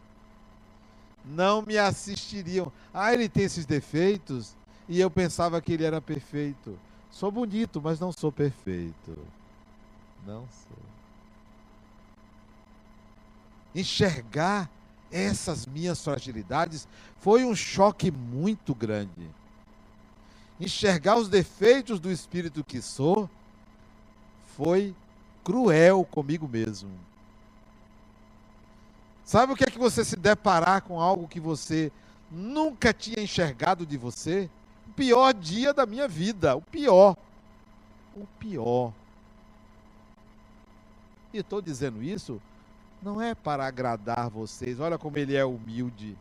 Não 1.23 1.61
me 1.61 1.77
assistiriam. 1.77 2.71
Ah, 2.93 3.13
ele 3.13 3.29
tem 3.29 3.43
esses 3.43 3.65
defeitos 3.65 4.55
e 4.89 4.99
eu 4.99 5.09
pensava 5.09 5.61
que 5.61 5.73
ele 5.73 5.83
era 5.83 6.01
perfeito. 6.01 6.77
Sou 7.11 7.31
bonito, 7.31 7.81
mas 7.81 7.99
não 7.99 8.11
sou 8.11 8.31
perfeito. 8.31 9.17
Não 10.25 10.47
sou. 10.47 10.77
Enxergar 13.75 14.69
essas 15.11 15.65
minhas 15.65 16.03
fragilidades 16.03 16.87
foi 17.17 17.43
um 17.45 17.55
choque 17.55 18.09
muito 18.09 18.73
grande. 18.73 19.29
Enxergar 20.59 21.17
os 21.17 21.27
defeitos 21.27 21.99
do 21.99 22.11
espírito 22.11 22.63
que 22.63 22.81
sou 22.81 23.29
foi 24.55 24.95
cruel 25.43 26.05
comigo 26.05 26.47
mesmo. 26.47 26.91
Sabe 29.31 29.53
o 29.53 29.55
que 29.55 29.63
é 29.63 29.67
que 29.67 29.79
você 29.79 30.03
se 30.03 30.17
deparar 30.17 30.81
com 30.81 30.99
algo 30.99 31.25
que 31.25 31.39
você 31.39 31.89
nunca 32.29 32.93
tinha 32.93 33.23
enxergado 33.23 33.85
de 33.85 33.95
você? 33.95 34.49
O 34.89 34.91
pior 34.91 35.33
dia 35.33 35.73
da 35.73 35.85
minha 35.85 36.05
vida, 36.05 36.53
o 36.57 36.61
pior. 36.61 37.15
O 38.13 38.27
pior. 38.37 38.91
E 41.33 41.37
estou 41.37 41.61
dizendo 41.61 42.03
isso 42.03 42.41
não 43.01 43.21
é 43.21 43.33
para 43.33 43.65
agradar 43.65 44.29
vocês. 44.29 44.81
Olha 44.81 44.97
como 44.97 45.17
ele 45.17 45.37
é 45.37 45.45
humilde. 45.45 46.17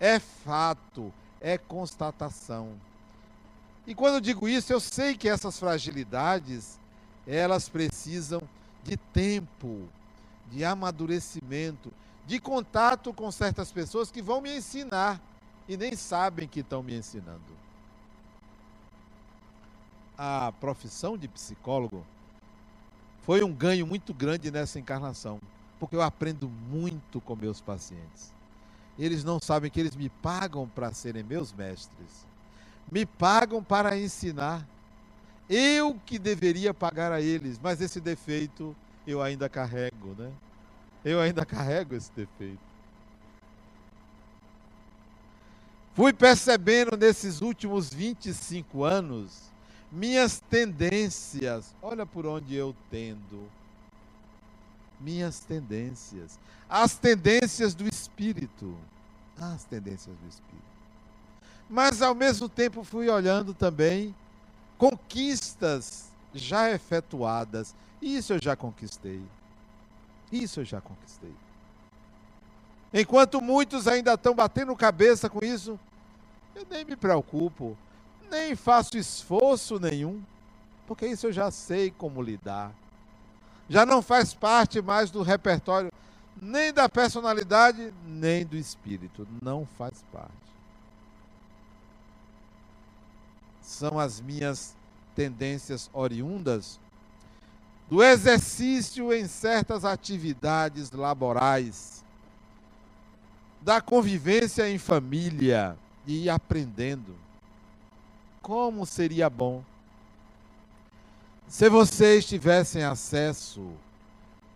É 0.00 0.18
fato, 0.18 1.12
é 1.42 1.58
constatação. 1.58 2.72
E 3.86 3.94
quando 3.94 4.14
eu 4.14 4.20
digo 4.22 4.48
isso, 4.48 4.72
eu 4.72 4.80
sei 4.80 5.14
que 5.14 5.28
essas 5.28 5.58
fragilidades, 5.58 6.80
elas 7.26 7.68
precisam 7.68 8.40
de 8.82 8.96
tempo, 8.96 9.86
de 10.50 10.64
amadurecimento, 10.64 11.92
de 12.26 12.40
contato 12.40 13.14
com 13.14 13.30
certas 13.30 13.70
pessoas 13.70 14.10
que 14.10 14.20
vão 14.20 14.40
me 14.40 14.56
ensinar 14.56 15.20
e 15.68 15.76
nem 15.76 15.94
sabem 15.94 16.48
que 16.48 16.60
estão 16.60 16.82
me 16.82 16.94
ensinando. 16.96 17.40
A 20.18 20.52
profissão 20.60 21.16
de 21.16 21.28
psicólogo 21.28 22.04
foi 23.22 23.44
um 23.44 23.52
ganho 23.52 23.86
muito 23.86 24.12
grande 24.12 24.50
nessa 24.50 24.78
encarnação, 24.78 25.40
porque 25.78 25.94
eu 25.94 26.02
aprendo 26.02 26.48
muito 26.48 27.20
com 27.20 27.36
meus 27.36 27.60
pacientes. 27.60 28.32
Eles 28.98 29.22
não 29.22 29.38
sabem 29.40 29.70
que 29.70 29.78
eles 29.78 29.94
me 29.94 30.08
pagam 30.08 30.66
para 30.68 30.92
serem 30.92 31.22
meus 31.22 31.52
mestres, 31.52 32.26
me 32.90 33.04
pagam 33.04 33.62
para 33.62 33.98
ensinar. 33.98 34.66
Eu 35.48 36.00
que 36.06 36.18
deveria 36.18 36.74
pagar 36.74 37.12
a 37.12 37.20
eles, 37.20 37.60
mas 37.62 37.80
esse 37.80 38.00
defeito 38.00 38.74
eu 39.06 39.22
ainda 39.22 39.48
carrego, 39.48 40.14
né? 40.18 40.32
Eu 41.06 41.20
ainda 41.20 41.46
carrego 41.46 41.94
esse 41.94 42.10
defeito. 42.10 42.58
Fui 45.94 46.12
percebendo 46.12 46.96
nesses 46.96 47.40
últimos 47.40 47.94
25 47.94 48.82
anos 48.82 49.46
minhas 49.90 50.40
tendências. 50.50 51.74
Olha 51.80 52.04
por 52.04 52.26
onde 52.26 52.56
eu 52.56 52.74
tendo. 52.90 53.48
Minhas 55.00 55.40
tendências. 55.40 56.38
As 56.68 56.96
tendências 56.96 57.72
do 57.72 57.86
espírito. 57.86 58.76
As 59.38 59.64
tendências 59.64 60.16
do 60.16 60.28
espírito. 60.28 60.76
Mas 61.70 62.02
ao 62.02 62.14
mesmo 62.14 62.48
tempo 62.48 62.82
fui 62.82 63.08
olhando 63.08 63.54
também 63.54 64.14
conquistas 64.76 66.10
já 66.34 66.70
efetuadas. 66.70 67.74
Isso 68.02 68.32
eu 68.32 68.38
já 68.42 68.56
conquistei. 68.56 69.22
Isso 70.30 70.60
eu 70.60 70.64
já 70.64 70.80
conquistei. 70.80 71.34
Enquanto 72.92 73.40
muitos 73.40 73.86
ainda 73.86 74.14
estão 74.14 74.34
batendo 74.34 74.74
cabeça 74.74 75.28
com 75.28 75.44
isso, 75.44 75.78
eu 76.54 76.66
nem 76.70 76.84
me 76.84 76.96
preocupo, 76.96 77.76
nem 78.30 78.56
faço 78.56 78.96
esforço 78.96 79.78
nenhum, 79.78 80.22
porque 80.86 81.06
isso 81.06 81.26
eu 81.26 81.32
já 81.32 81.50
sei 81.50 81.90
como 81.90 82.22
lidar. 82.22 82.72
Já 83.68 83.84
não 83.84 84.00
faz 84.00 84.32
parte 84.32 84.80
mais 84.80 85.10
do 85.10 85.22
repertório 85.22 85.90
nem 86.40 86.72
da 86.72 86.88
personalidade, 86.88 87.92
nem 88.04 88.44
do 88.44 88.56
espírito. 88.56 89.26
Não 89.42 89.66
faz 89.78 90.04
parte. 90.12 90.32
São 93.62 93.98
as 93.98 94.20
minhas 94.20 94.76
tendências 95.14 95.90
oriundas 95.92 96.78
do 97.88 98.02
exercício 98.02 99.12
em 99.12 99.28
certas 99.28 99.84
atividades 99.84 100.90
laborais, 100.90 102.04
da 103.62 103.80
convivência 103.80 104.68
em 104.68 104.78
família 104.78 105.76
e 106.06 106.28
aprendendo. 106.28 107.16
Como 108.42 108.86
seria 108.86 109.28
bom 109.30 109.64
se 111.48 111.68
vocês 111.68 112.26
tivessem 112.26 112.82
acesso 112.82 113.70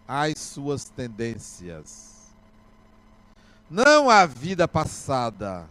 às 0.07 0.39
suas 0.39 0.85
tendências. 0.85 2.11
Não 3.69 4.11
à 4.11 4.27
vida 4.27 4.67
passada, 4.67 5.69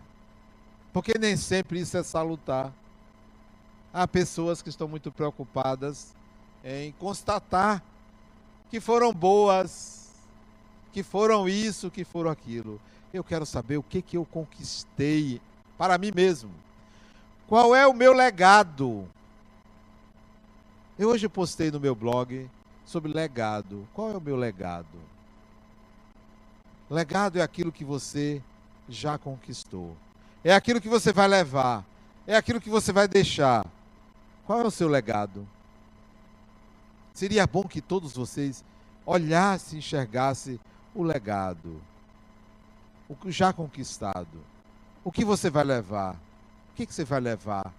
porque 0.93 1.17
nem 1.19 1.35
sempre 1.35 1.81
isso 1.81 1.97
é 1.97 2.03
salutar. 2.03 2.73
Há 3.93 4.07
pessoas 4.07 4.61
que 4.61 4.69
estão 4.69 4.87
muito 4.87 5.11
preocupadas 5.11 6.15
em 6.63 6.91
constatar 6.93 7.83
que 8.69 8.79
foram 8.79 9.13
boas, 9.13 10.09
que 10.91 11.03
foram 11.03 11.47
isso, 11.47 11.89
que 11.89 12.03
foram 12.03 12.29
aquilo. 12.29 12.79
Eu 13.13 13.23
quero 13.23 13.45
saber 13.45 13.77
o 13.77 13.83
que, 13.83 14.01
que 14.01 14.17
eu 14.17 14.25
conquistei 14.25 15.41
para 15.77 15.97
mim 15.97 16.11
mesmo. 16.13 16.51
Qual 17.47 17.75
é 17.75 17.87
o 17.87 17.93
meu 17.93 18.13
legado? 18.13 19.07
Eu 20.97 21.09
hoje 21.09 21.27
postei 21.27 21.71
no 21.71 21.79
meu 21.79 21.95
blog 21.95 22.49
sobre 22.85 23.11
legado. 23.11 23.87
Qual 23.93 24.11
é 24.11 24.17
o 24.17 24.21
meu 24.21 24.35
legado? 24.35 24.99
Legado 26.89 27.39
é 27.39 27.41
aquilo 27.41 27.71
que 27.71 27.85
você 27.85 28.41
já 28.87 29.17
conquistou. 29.17 29.95
É 30.43 30.53
aquilo 30.53 30.81
que 30.81 30.89
você 30.89 31.11
vai 31.13 31.27
levar. 31.27 31.85
É 32.27 32.35
aquilo 32.35 32.61
que 32.61 32.69
você 32.69 32.91
vai 32.91 33.07
deixar. 33.07 33.65
Qual 34.45 34.59
é 34.59 34.63
o 34.63 34.71
seu 34.71 34.87
legado? 34.87 35.47
Seria 37.19 37.45
bom 37.45 37.63
que 37.63 37.81
todos 37.81 38.13
vocês 38.13 38.63
olhassem 39.05 39.75
e 39.75 39.79
enxergassem 39.79 40.57
o 40.95 41.03
legado, 41.03 41.81
o 43.09 43.13
que 43.13 43.29
já 43.29 43.51
conquistado, 43.51 44.39
o 45.03 45.11
que 45.11 45.25
você 45.25 45.49
vai 45.49 45.65
levar, 45.65 46.13
o 46.13 46.75
que, 46.77 46.85
que 46.85 46.93
você 46.93 47.03
vai 47.03 47.19
levar. 47.19 47.73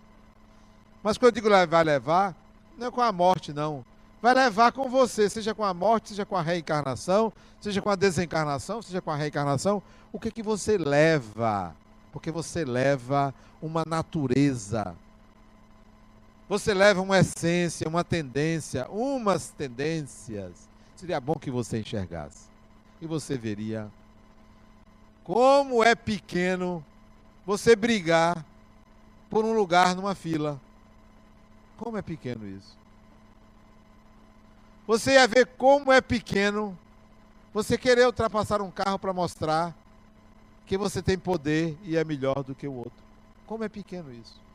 Mas 1.02 1.16
quando 1.16 1.34
eu 1.34 1.42
digo 1.42 1.48
vai 1.66 1.82
levar, 1.82 2.36
não 2.76 2.88
é 2.88 2.90
com 2.90 3.00
a 3.00 3.10
morte, 3.10 3.50
não. 3.50 3.82
Vai 4.20 4.34
levar 4.34 4.72
com 4.72 4.90
você, 4.90 5.26
seja 5.30 5.54
com 5.54 5.64
a 5.64 5.72
morte, 5.72 6.10
seja 6.10 6.26
com 6.26 6.36
a 6.36 6.42
reencarnação, 6.42 7.32
seja 7.62 7.80
com 7.80 7.88
a 7.88 7.96
desencarnação, 7.96 8.82
seja 8.82 9.00
com 9.00 9.10
a 9.10 9.16
reencarnação. 9.16 9.82
O 10.12 10.20
que, 10.20 10.30
que 10.30 10.42
você 10.42 10.76
leva? 10.76 11.74
Porque 12.12 12.30
você 12.30 12.62
leva 12.62 13.34
uma 13.62 13.84
natureza 13.86 14.94
você 16.50 16.74
leva 16.74 17.00
uma 17.00 17.20
essência, 17.20 17.88
uma 17.88 18.02
tendência, 18.02 18.88
umas 18.90 19.50
tendências. 19.50 20.68
Seria 20.96 21.20
bom 21.20 21.36
que 21.36 21.48
você 21.48 21.78
enxergasse. 21.78 22.48
E 23.00 23.06
você 23.06 23.38
veria 23.38 23.88
como 25.22 25.84
é 25.84 25.94
pequeno 25.94 26.84
você 27.46 27.76
brigar 27.76 28.44
por 29.30 29.44
um 29.44 29.52
lugar 29.52 29.94
numa 29.94 30.12
fila. 30.16 30.60
Como 31.76 31.96
é 31.96 32.02
pequeno 32.02 32.44
isso. 32.44 32.76
Você 34.88 35.12
ia 35.12 35.28
ver 35.28 35.46
como 35.56 35.92
é 35.92 36.00
pequeno 36.00 36.76
você 37.54 37.78
querer 37.78 38.06
ultrapassar 38.06 38.60
um 38.60 38.72
carro 38.72 38.98
para 38.98 39.12
mostrar 39.12 39.72
que 40.66 40.76
você 40.76 41.00
tem 41.00 41.16
poder 41.16 41.78
e 41.84 41.96
é 41.96 42.02
melhor 42.02 42.42
do 42.42 42.56
que 42.56 42.66
o 42.66 42.74
outro. 42.74 43.04
Como 43.46 43.62
é 43.62 43.68
pequeno 43.68 44.12
isso 44.12 44.49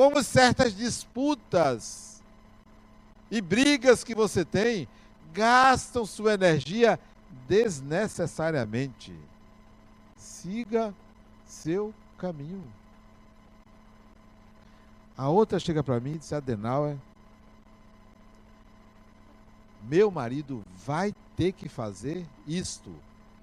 como 0.00 0.22
certas 0.22 0.74
disputas 0.74 2.22
e 3.30 3.38
brigas 3.38 4.02
que 4.02 4.14
você 4.14 4.46
tem 4.46 4.88
gastam 5.30 6.06
sua 6.06 6.32
energia 6.32 6.98
desnecessariamente. 7.46 9.14
Siga 10.16 10.94
seu 11.44 11.92
caminho. 12.16 12.64
A 15.18 15.28
outra 15.28 15.58
chega 15.58 15.84
para 15.84 16.00
mim 16.00 16.14
e 16.14 16.18
diz: 16.18 16.32
Adenauer, 16.32 16.96
meu 19.82 20.10
marido 20.10 20.64
vai 20.82 21.14
ter 21.36 21.52
que 21.52 21.68
fazer 21.68 22.26
isto. 22.46 22.90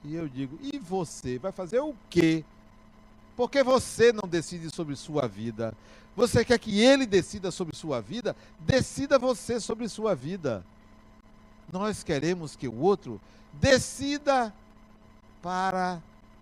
E 0.04 0.16
eu 0.16 0.28
digo: 0.28 0.58
e 0.60 0.80
você 0.80 1.38
vai 1.38 1.52
fazer 1.52 1.82
o 1.82 1.94
quê? 2.10 2.44
Porque 3.38 3.62
você 3.62 4.12
não 4.12 4.28
decide 4.28 4.72
sobre 4.72 4.96
sua 4.96 5.28
vida. 5.28 5.74
Você 6.16 6.44
quer 6.44 6.58
que 6.58 6.82
ele 6.82 7.06
decida 7.06 7.52
sobre 7.52 7.76
sua 7.76 8.02
vida? 8.02 8.36
Decida 8.60 9.20
você 9.20 9.60
sobre 9.60 9.88
sua 9.88 10.16
vida. 10.16 10.66
Nós 11.72 12.02
queremos 12.02 12.56
que 12.56 12.68
o 12.68 12.80
outro 12.80 13.22
decida 13.54 14.52
para 15.40 16.02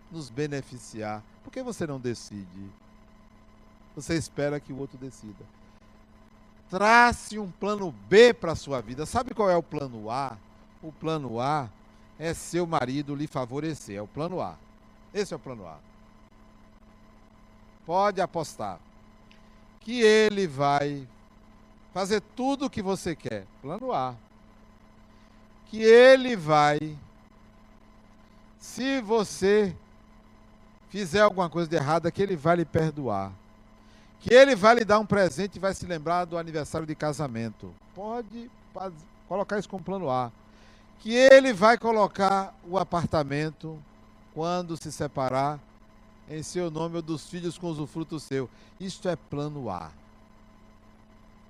nos 0.10 0.30
beneficiar. 0.30 1.22
Por 1.44 1.52
que 1.52 1.62
você 1.62 1.86
não 1.86 2.00
decide? 2.00 2.72
Você 3.94 4.16
espera 4.16 4.58
que 4.58 4.72
o 4.72 4.78
outro 4.78 4.98
decida. 4.98 5.44
Trace 6.70 7.38
um 7.38 7.52
plano 7.52 7.94
B 8.08 8.34
para 8.34 8.54
a 8.54 8.56
sua 8.56 8.82
vida. 8.82 9.06
Sabe 9.06 9.34
qual 9.34 9.50
é 9.50 9.58
o 9.58 9.64
plano 9.64 10.10
A? 10.10 10.38
O 10.82 10.93
plano 10.93 11.41
A 11.41 11.70
é 12.18 12.34
seu 12.34 12.66
marido 12.66 13.14
lhe 13.14 13.28
favorecer. 13.28 13.98
É 13.98 14.02
o 14.02 14.08
plano 14.08 14.41
A. 14.41 14.56
Esse 15.14 15.34
é 15.34 15.36
o 15.36 15.39
plano 15.39 15.68
A. 15.68 15.78
Pode 17.86 18.20
apostar 18.20 18.80
que 19.86 20.02
ele 20.02 20.48
vai 20.48 21.08
fazer 21.94 22.20
tudo 22.36 22.66
o 22.66 22.70
que 22.70 22.82
você 22.82 23.16
quer. 23.16 23.46
Plano 23.62 23.94
A. 23.94 24.16
Que 25.68 25.82
ele 25.82 26.36
vai, 26.36 26.98
se 28.60 29.00
você 29.02 29.76
fizer 30.90 31.22
alguma 31.22 31.50
coisa 31.50 31.70
de 31.70 31.76
errada, 31.76 32.12
que 32.12 32.22
ele 32.22 32.36
vai 32.36 32.56
lhe 32.56 32.66
perdoar. 32.66 33.32
Que 34.20 34.34
ele 34.34 34.56
vai 34.56 34.76
lhe 34.76 34.86
dar 34.86 34.98
um 34.98 35.06
presente 35.06 35.58
e 35.58 35.60
vai 35.60 35.74
se 35.76 35.86
lembrar 35.86 36.26
do 36.26 36.38
aniversário 36.38 36.88
de 36.88 36.96
casamento. 36.96 37.74
Pode 37.94 38.50
colocar 39.28 39.60
isso 39.60 39.70
como 39.70 39.84
plano 39.84 40.10
A. 40.10 40.32
Que 41.00 41.14
ele 41.14 41.54
vai 41.54 41.78
colocar 41.78 42.56
o 42.68 42.80
apartamento 42.80 43.80
quando 44.34 44.76
se 44.76 44.92
separar 44.92 45.60
em 46.30 46.41
seu 46.41 46.71
nome 46.71 46.95
ou 46.97 47.01
dos 47.01 47.30
filhos 47.30 47.57
com 47.57 47.67
usufruto 47.67 48.19
seu. 48.19 48.49
Isto 48.80 49.09
é 49.09 49.15
plano 49.15 49.69
A. 49.69 49.91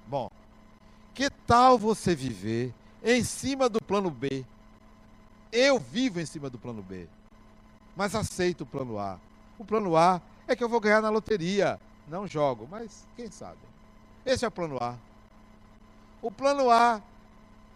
Bom, 0.07 0.30
que 1.13 1.30
tal 1.30 1.78
você 1.78 2.15
viver 2.15 2.73
em 3.03 3.23
cima 3.23 3.69
do 3.69 3.82
plano 3.82 4.09
B? 4.09 4.45
Eu 5.51 5.80
vivo 5.80 6.19
em 6.19 6.26
cima 6.26 6.49
do 6.49 6.57
plano 6.57 6.84
B, 6.84 7.07
mas 7.95 8.13
aceito 8.13 8.61
o 8.61 8.65
plano 8.65 8.99
A. 8.99 9.17
O 9.57 9.63
plano 9.63 9.95
A 9.95 10.21
é 10.47 10.55
que 10.55 10.63
eu 10.63 10.69
vou 10.69 10.80
ganhar 10.80 11.01
na 11.01 11.09
loteria. 11.09 11.80
Não 12.07 12.28
jogo, 12.28 12.67
mas 12.69 13.07
quem 13.15 13.32
sabe. 13.32 13.57
Esse 14.26 14.45
é 14.45 14.47
o 14.47 14.51
plano 14.51 14.78
A. 14.82 14.95
O 16.21 16.30
plano 16.30 16.69
A 16.69 17.01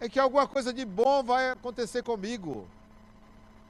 é 0.00 0.08
que 0.08 0.18
alguma 0.18 0.46
coisa 0.46 0.72
de 0.72 0.84
bom 0.84 1.22
vai 1.22 1.50
acontecer 1.50 2.02
comigo. 2.02 2.66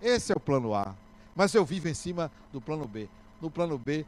Esse 0.03 0.33
é 0.33 0.37
o 0.37 0.41
plano 0.41 0.75
A. 0.75 0.95
Mas 1.35 1.55
eu 1.55 1.65
vivo 1.65 1.89
em 1.89 1.95
cima 1.95 2.31
do 2.53 2.61
plano 2.61 2.87
B. 2.87 3.09
No 3.41 3.51
plano 3.51 3.79
B, 3.79 4.05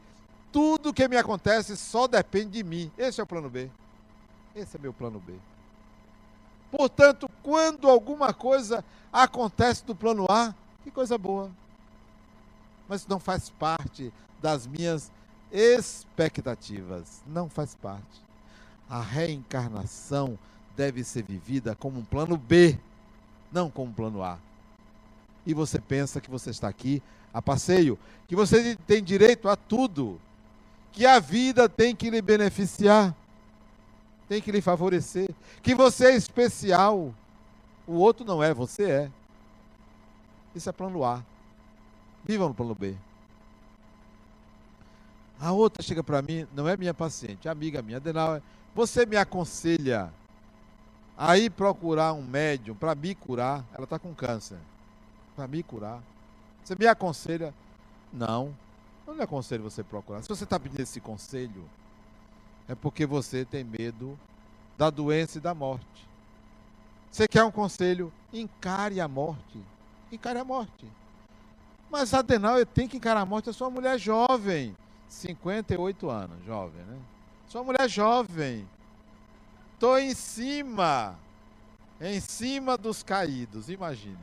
tudo 0.51 0.93
que 0.93 1.07
me 1.07 1.17
acontece 1.17 1.75
só 1.75 2.07
depende 2.07 2.51
de 2.51 2.63
mim. 2.63 2.91
Esse 2.97 3.19
é 3.19 3.23
o 3.23 3.27
plano 3.27 3.49
B. 3.49 3.69
Esse 4.55 4.77
é 4.77 4.79
meu 4.79 4.93
plano 4.93 5.19
B. 5.19 5.33
Portanto, 6.69 7.29
quando 7.41 7.89
alguma 7.89 8.33
coisa 8.33 8.83
acontece 9.11 9.85
do 9.85 9.95
plano 9.95 10.25
A, 10.29 10.53
que 10.83 10.91
coisa 10.91 11.17
boa. 11.17 11.51
Mas 12.87 13.07
não 13.07 13.19
faz 13.19 13.49
parte 13.49 14.13
das 14.41 14.67
minhas 14.67 15.11
expectativas. 15.51 17.23
Não 17.27 17.49
faz 17.49 17.75
parte. 17.75 18.21
A 18.89 19.01
reencarnação 19.01 20.37
deve 20.75 21.03
ser 21.03 21.23
vivida 21.23 21.75
como 21.75 21.99
um 21.99 22.05
plano 22.05 22.37
B, 22.37 22.77
não 23.51 23.69
como 23.69 23.91
um 23.91 23.93
plano 23.93 24.23
A. 24.23 24.37
E 25.45 25.53
você 25.53 25.79
pensa 25.79 26.21
que 26.21 26.29
você 26.29 26.49
está 26.49 26.67
aqui 26.67 27.01
a 27.33 27.41
passeio, 27.41 27.97
que 28.27 28.35
você 28.35 28.75
tem 28.87 29.03
direito 29.03 29.49
a 29.49 29.55
tudo, 29.55 30.19
que 30.91 31.05
a 31.05 31.19
vida 31.19 31.67
tem 31.67 31.95
que 31.95 32.09
lhe 32.09 32.21
beneficiar, 32.21 33.15
tem 34.29 34.41
que 34.41 34.51
lhe 34.51 34.61
favorecer, 34.61 35.29
que 35.61 35.75
você 35.75 36.07
é 36.11 36.15
especial. 36.15 37.13
O 37.85 37.93
outro 37.93 38.25
não 38.25 38.41
é, 38.41 38.53
você 38.53 38.83
é. 38.83 39.11
Isso 40.55 40.69
é 40.69 40.71
plano 40.71 41.03
A. 41.03 41.23
Viva 42.23 42.47
no 42.47 42.53
plano 42.53 42.75
B. 42.75 42.95
A 45.39 45.51
outra 45.51 45.83
chega 45.83 46.03
para 46.03 46.21
mim, 46.21 46.47
não 46.55 46.69
é 46.69 46.77
minha 46.77 46.93
paciente, 46.93 47.47
é 47.47 47.51
amiga 47.51 47.81
minha, 47.81 47.97
Adenauer, 47.97 48.41
você 48.73 49.05
me 49.05 49.17
aconselha 49.17 50.13
a 51.17 51.37
ir 51.37 51.49
procurar 51.49 52.13
um 52.13 52.23
médium 52.23 52.75
para 52.75 52.95
me 52.95 53.13
curar? 53.13 53.65
Ela 53.73 53.83
está 53.83 53.99
com 53.99 54.13
câncer. 54.13 54.57
Para 55.35 55.47
me 55.47 55.63
curar. 55.63 56.01
Você 56.63 56.75
me 56.75 56.87
aconselha? 56.87 57.53
Não. 58.11 58.55
Não 59.05 59.15
lhe 59.15 59.21
aconselho 59.21 59.63
você 59.63 59.83
procurar. 59.83 60.21
Se 60.21 60.29
você 60.29 60.43
está 60.43 60.59
pedindo 60.59 60.81
esse 60.81 61.01
conselho, 61.01 61.65
é 62.67 62.75
porque 62.75 63.05
você 63.05 63.43
tem 63.43 63.63
medo 63.63 64.17
da 64.77 64.89
doença 64.89 65.37
e 65.37 65.41
da 65.41 65.53
morte. 65.53 66.07
Você 67.11 67.27
quer 67.27 67.43
um 67.43 67.51
conselho? 67.51 68.11
Encare 68.31 68.99
a 68.99 69.07
morte. 69.07 69.59
Encare 70.11 70.39
a 70.39 70.43
morte. 70.43 70.87
Mas 71.89 72.13
Adenauer 72.13 72.65
tem 72.65 72.87
que 72.87 72.97
encarar 72.97 73.21
a 73.21 73.25
morte. 73.25 73.47
Eu 73.47 73.53
sou 73.53 73.67
uma 73.67 73.75
mulher 73.75 73.99
jovem. 73.99 74.75
58 75.07 76.09
anos, 76.09 76.43
jovem, 76.43 76.81
né? 76.85 76.99
Sou 77.47 77.61
uma 77.61 77.71
mulher 77.71 77.87
jovem. 77.87 78.67
Estou 79.73 79.99
em 79.99 80.15
cima. 80.15 81.15
Em 82.01 82.19
cima 82.19 82.77
dos 82.77 83.03
caídos, 83.03 83.69
imaginem. 83.69 84.17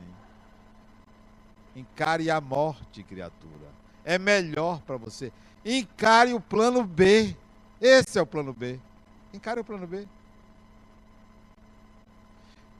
Encare 1.75 2.29
a 2.29 2.41
morte, 2.41 3.03
criatura. 3.03 3.69
É 4.03 4.17
melhor 4.17 4.81
para 4.81 4.97
você. 4.97 5.31
Encare 5.63 6.33
o 6.33 6.41
plano 6.41 6.83
B. 6.83 7.35
Esse 7.79 8.19
é 8.19 8.21
o 8.21 8.25
plano 8.25 8.53
B. 8.53 8.79
Encare 9.33 9.59
o 9.59 9.63
plano 9.63 9.87
B. 9.87 10.07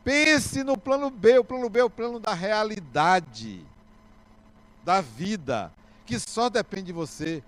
Pense 0.03 0.63
no 0.63 0.77
plano 0.77 1.09
B. 1.09 1.39
O 1.39 1.43
plano 1.43 1.69
B 1.69 1.79
é 1.79 1.83
o 1.83 1.89
plano 1.89 2.19
da 2.19 2.33
realidade, 2.33 3.63
da 4.83 4.99
vida, 4.99 5.71
que 6.05 6.19
só 6.19 6.49
depende 6.49 6.87
de 6.87 6.93
você. 6.93 7.43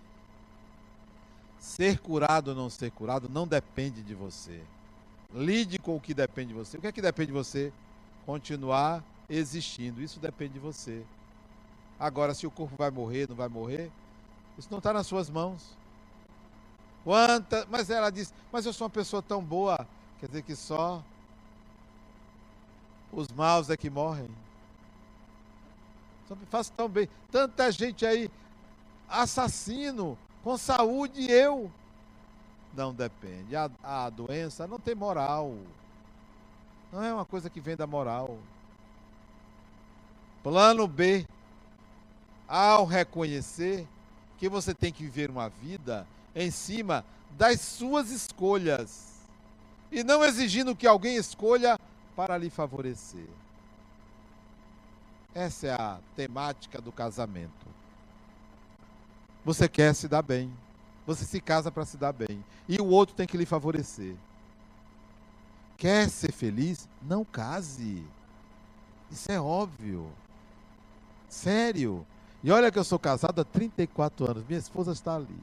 Ser 1.60 1.98
curado 2.00 2.50
ou 2.50 2.56
não 2.56 2.70
ser 2.70 2.92
curado 2.92 3.30
não 3.30 3.48
depende 3.48 4.04
de 4.04 4.14
você. 4.14 4.62
Lide 5.34 5.80
com 5.80 5.96
o 5.96 6.00
que 6.00 6.14
depende 6.14 6.50
de 6.50 6.54
você. 6.54 6.78
O 6.78 6.82
que 6.82 6.88
é 6.88 6.92
que 6.92 7.02
depende 7.02 7.28
de 7.28 7.34
você? 7.34 7.72
Continuar 8.26 9.04
existindo. 9.30 10.02
Isso 10.02 10.20
depende 10.20 10.54
de 10.54 10.60
você. 10.60 11.04
Agora, 12.04 12.34
se 12.34 12.46
o 12.46 12.52
corpo 12.52 12.76
vai 12.76 12.92
morrer, 12.92 13.30
não 13.30 13.36
vai 13.38 13.48
morrer, 13.48 13.90
isso 14.58 14.68
não 14.70 14.80
está 14.80 14.92
nas 14.92 15.08
suas 15.08 15.30
mãos. 15.30 15.78
Quanta, 17.02 17.66
mas 17.72 17.90
ela 17.90 18.10
diz, 18.10 18.34
mas 18.52 18.66
eu 18.66 18.74
sou 18.74 18.84
uma 18.88 18.92
pessoa 18.92 19.22
tão 19.22 19.42
boa, 19.42 19.88
quer 20.20 20.28
dizer 20.28 20.42
que 20.42 20.54
só 20.54 21.02
os 23.10 23.30
maus 23.30 23.70
é 23.70 23.78
que 23.78 23.90
morrem. 23.90 24.30
Faço 26.50 26.74
tão 26.74 26.90
bem. 26.90 27.08
Tanta 27.32 27.72
gente 27.72 28.06
aí, 28.06 28.30
assassino, 29.08 30.18
com 30.44 30.58
saúde 30.58 31.32
eu. 31.32 31.72
Não 32.74 32.94
depende. 32.94 33.56
A, 33.56 33.72
a 33.82 34.10
doença 34.10 34.68
não 34.68 34.78
tem 34.78 34.94
moral. 34.94 35.56
Não 36.92 37.02
é 37.02 37.14
uma 37.14 37.24
coisa 37.24 37.50
que 37.50 37.62
vem 37.62 37.78
da 37.78 37.88
moral. 37.88 38.38
Plano 40.44 40.86
B. 40.86 41.26
Ao 42.56 42.86
reconhecer 42.86 43.88
que 44.38 44.48
você 44.48 44.76
tem 44.76 44.94
que 44.94 45.02
viver 45.02 45.32
uma 45.32 45.50
vida 45.50 46.06
em 46.36 46.52
cima 46.52 47.04
das 47.32 47.60
suas 47.60 48.12
escolhas 48.12 49.14
e 49.92 50.04
não 50.04 50.24
exigindo 50.24 50.76
que 50.76 50.86
alguém 50.86 51.16
escolha 51.16 51.80
para 52.16 52.38
lhe 52.38 52.52
favorecer. 52.52 53.26
Essa 55.34 55.66
é 55.66 55.72
a 55.72 56.00
temática 56.16 56.80
do 56.80 56.92
casamento. 56.92 57.66
Você 59.44 59.68
quer 59.68 59.96
se 59.96 60.08
dar 60.08 60.22
bem. 60.22 60.54
Você 61.08 61.26
se 61.26 61.42
casa 61.42 61.72
para 61.72 61.86
se 61.86 61.98
dar 61.98 62.14
bem. 62.14 62.46
E 62.70 62.80
o 62.80 62.86
outro 62.86 63.16
tem 63.16 63.26
que 63.26 63.36
lhe 63.36 63.48
favorecer. 63.48 64.14
Quer 65.76 66.08
ser 66.08 66.32
feliz? 66.32 66.88
Não 67.02 67.26
case. 67.26 68.06
Isso 69.10 69.32
é 69.32 69.42
óbvio. 69.42 70.08
Sério. 71.28 72.06
E 72.44 72.52
olha 72.52 72.72
que 72.72 72.78
eu 72.78 72.84
sou 72.84 73.00
casado 73.00 73.40
há 73.40 73.46
34 73.46 74.30
anos. 74.30 74.44
Minha 74.46 74.60
esposa 74.60 74.92
está 74.92 75.16
ali. 75.16 75.40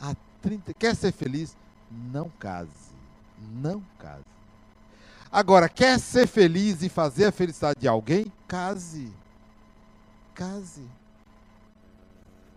Há 0.00 0.16
30... 0.40 0.72
Quer 0.74 0.96
ser 0.96 1.12
feliz? 1.12 1.56
Não 1.90 2.30
case. 2.40 2.70
Não 3.52 3.82
case. 3.98 4.24
Agora, 5.30 5.68
quer 5.68 5.98
ser 6.00 6.26
feliz 6.26 6.82
e 6.82 6.88
fazer 6.88 7.26
a 7.26 7.32
felicidade 7.32 7.80
de 7.80 7.86
alguém? 7.86 8.32
Case. 8.48 9.12
Case. 10.34 10.84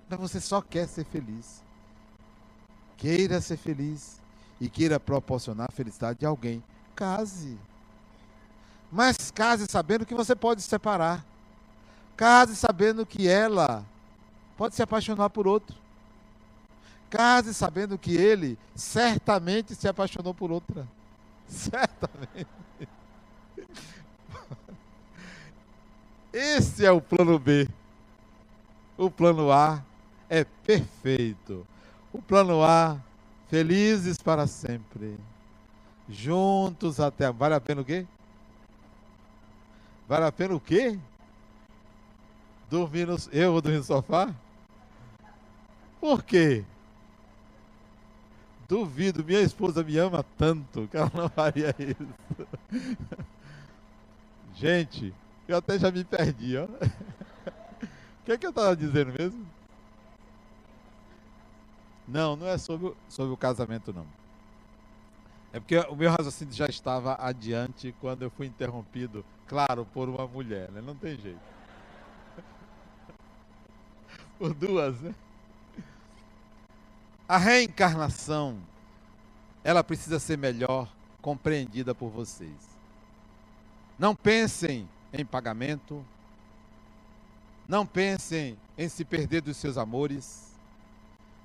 Mas 0.09 0.19
você 0.19 0.39
só 0.39 0.61
quer 0.61 0.87
ser 0.87 1.05
feliz. 1.05 1.61
Queira 2.95 3.41
ser 3.41 3.57
feliz 3.57 4.21
e 4.61 4.69
queira 4.69 4.99
proporcionar 4.99 5.67
a 5.69 5.75
felicidade 5.75 6.19
de 6.19 6.25
alguém. 6.25 6.63
Case. 6.95 7.57
Mas 8.91 9.29
case 9.29 9.65
sabendo 9.69 10.05
que 10.05 10.15
você 10.15 10.35
pode 10.35 10.61
se 10.61 10.69
separar. 10.69 11.25
Case 12.15 12.55
sabendo 12.55 13.05
que 13.05 13.27
ela 13.27 13.85
pode 14.55 14.75
se 14.75 14.83
apaixonar 14.83 15.29
por 15.29 15.47
outro. 15.47 15.75
Case 17.09 17.53
sabendo 17.53 17.97
que 17.97 18.15
ele 18.15 18.57
certamente 18.75 19.75
se 19.75 19.87
apaixonou 19.87 20.33
por 20.33 20.51
outra. 20.51 20.87
Certamente. 21.47 22.47
Esse 26.31 26.85
é 26.85 26.91
o 26.91 26.99
plano 26.99 27.37
B. 27.37 27.67
O 28.97 29.09
plano 29.11 29.51
A 29.51 29.83
é 30.29 30.43
perfeito. 30.43 31.65
O 32.11 32.21
plano 32.21 32.63
A, 32.63 32.97
felizes 33.49 34.17
para 34.17 34.47
sempre. 34.47 35.17
Juntos 36.09 36.99
até. 36.99 37.31
Vale 37.31 37.55
a 37.55 37.61
pena 37.61 37.81
o 37.81 37.85
quê? 37.85 38.05
Vale 40.07 40.25
a 40.25 40.31
pena 40.31 40.55
o 40.55 40.59
quê? 40.59 40.99
Dormir 42.73 43.05
no. 43.05 43.15
Eu 43.31 43.51
vou 43.51 43.61
dormir 43.61 43.77
no 43.77 43.83
sofá? 43.83 44.33
Por 46.01 46.23
quê? 46.23 46.65
Duvido, 48.67 49.23
minha 49.23 49.41
esposa 49.41 49.83
me 49.83 49.95
ama 49.99 50.25
tanto 50.39 50.87
que 50.87 50.97
ela 50.97 51.11
não 51.13 51.29
faria 51.29 51.75
isso. 51.77 52.07
Gente, 54.55 55.13
eu 55.47 55.57
até 55.57 55.77
já 55.77 55.91
me 55.91 56.03
perdi, 56.03 56.57
ó. 56.57 56.65
O 57.83 58.25
que 58.25 58.31
é 58.31 58.37
que 58.37 58.45
eu 58.45 58.51
estava 58.51 58.75
dizendo 58.75 59.11
mesmo? 59.11 59.45
Não, 62.07 62.37
não 62.37 62.47
é 62.47 62.57
sobre, 62.57 62.93
sobre 63.07 63.33
o 63.33 63.37
casamento, 63.37 63.93
não. 63.93 64.07
É 65.51 65.59
porque 65.59 65.77
o 65.77 65.95
meu 65.95 66.09
raciocínio 66.09 66.53
já 66.53 66.65
estava 66.65 67.17
adiante 67.19 67.93
quando 67.99 68.23
eu 68.23 68.31
fui 68.31 68.47
interrompido, 68.47 69.23
claro, 69.45 69.85
por 69.93 70.09
uma 70.09 70.25
mulher, 70.25 70.71
né? 70.71 70.81
Não 70.81 70.95
tem 70.95 71.17
jeito. 71.17 71.53
Por 74.43 74.53
duas, 74.53 74.99
né? 74.99 75.15
A 77.25 77.37
reencarnação, 77.37 78.59
ela 79.63 79.81
precisa 79.81 80.19
ser 80.19 80.37
melhor 80.37 80.93
compreendida 81.21 81.95
por 81.95 82.09
vocês. 82.09 82.51
Não 83.97 84.13
pensem 84.13 84.85
em 85.13 85.23
pagamento, 85.23 86.05
não 87.69 87.85
pensem 87.85 88.57
em 88.77 88.89
se 88.89 89.05
perder 89.05 89.39
dos 89.39 89.55
seus 89.55 89.77
amores, 89.77 90.51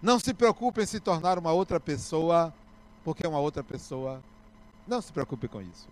Não 0.02 0.18
se 0.18 0.34
preocupe 0.34 0.82
em 0.82 0.86
se 0.86 0.98
tornar 0.98 1.38
uma 1.38 1.52
outra 1.52 1.78
pessoa, 1.78 2.52
porque 3.04 3.24
é 3.24 3.28
uma 3.28 3.38
outra 3.38 3.62
pessoa. 3.62 4.20
Não 4.88 5.00
se 5.00 5.12
preocupe 5.12 5.46
com 5.46 5.60
isso. 5.60 5.86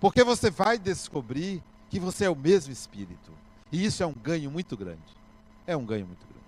Porque 0.00 0.24
você 0.24 0.50
vai 0.50 0.78
descobrir 0.78 1.62
que 1.90 2.00
você 2.00 2.24
é 2.24 2.30
o 2.30 2.36
mesmo 2.36 2.72
espírito. 2.72 3.30
E 3.70 3.84
isso 3.84 4.02
é 4.02 4.06
um 4.06 4.12
ganho 4.12 4.50
muito 4.50 4.76
grande. 4.76 5.19
É 5.66 5.76
um 5.76 5.84
ganho 5.84 6.06
muito 6.06 6.20
grande. 6.26 6.44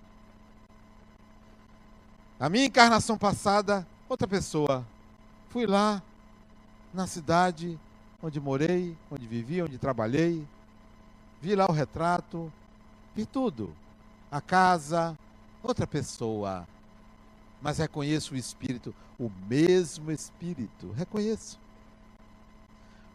A 2.39 2.49
minha 2.49 2.65
encarnação 2.65 3.17
passada, 3.17 3.87
outra 4.09 4.27
pessoa. 4.27 4.85
Fui 5.49 5.65
lá 5.65 6.01
na 6.93 7.07
cidade 7.07 7.79
onde 8.21 8.39
morei, 8.39 8.97
onde 9.11 9.27
vivi, 9.27 9.61
onde 9.61 9.77
trabalhei. 9.77 10.45
Vi 11.41 11.55
lá 11.55 11.67
o 11.67 11.73
retrato, 11.73 12.51
vi 13.15 13.25
tudo. 13.25 13.73
A 14.31 14.41
casa, 14.41 15.17
outra 15.61 15.85
pessoa. 15.85 16.67
Mas 17.61 17.77
reconheço 17.77 18.33
o 18.33 18.37
espírito, 18.37 18.93
o 19.19 19.29
mesmo 19.47 20.11
espírito. 20.11 20.91
Reconheço. 20.91 21.59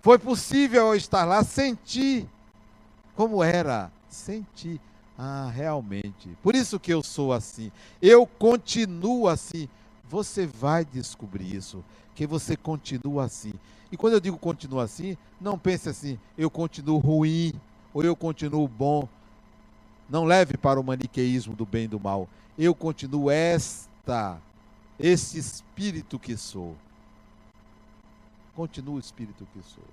Foi 0.01 0.18
possível 0.18 0.86
eu 0.86 0.94
estar 0.94 1.24
lá, 1.24 1.42
sentir 1.42 2.28
como 3.16 3.42
era, 3.42 3.90
sentir. 4.09 4.80
Ah, 5.19 5.51
realmente. 5.53 6.29
Por 6.41 6.55
isso 6.55 6.79
que 6.79 6.93
eu 6.93 7.03
sou 7.03 7.33
assim. 7.33 7.73
Eu 8.01 8.25
continuo 8.25 9.27
assim. 9.27 9.69
Você 10.09 10.47
vai 10.47 10.85
descobrir 10.85 11.55
isso, 11.55 11.85
que 12.14 12.27
você 12.27 12.57
continua 12.57 13.25
assim. 13.25 13.53
E 13.91 13.97
quando 13.97 14.14
eu 14.14 14.21
digo 14.21 14.39
continua 14.39 14.85
assim, 14.85 15.19
não 15.41 15.59
pense 15.59 15.89
assim, 15.89 16.19
eu 16.37 16.49
continuo 16.49 16.99
ruim 16.99 17.53
ou 17.93 18.03
eu 18.03 18.16
continuo 18.16 18.66
bom. 18.69 19.09
Não 20.09 20.25
leve 20.25 20.57
para 20.57 20.81
o 20.81 20.85
maniqueísmo 20.85 21.55
do 21.55 21.66
bem 21.66 21.85
e 21.85 21.89
do 21.89 22.01
mal. 22.01 22.27
Eu 22.57 22.75
continuo 22.75 23.31
esta, 23.31 24.41
esse 24.99 25.39
espírito 25.39 26.19
que 26.19 26.37
sou. 26.37 26.75
Continuo 28.55 28.97
o 28.97 29.01
espírito 29.01 29.47
que 29.53 29.62
sou. 29.62 29.85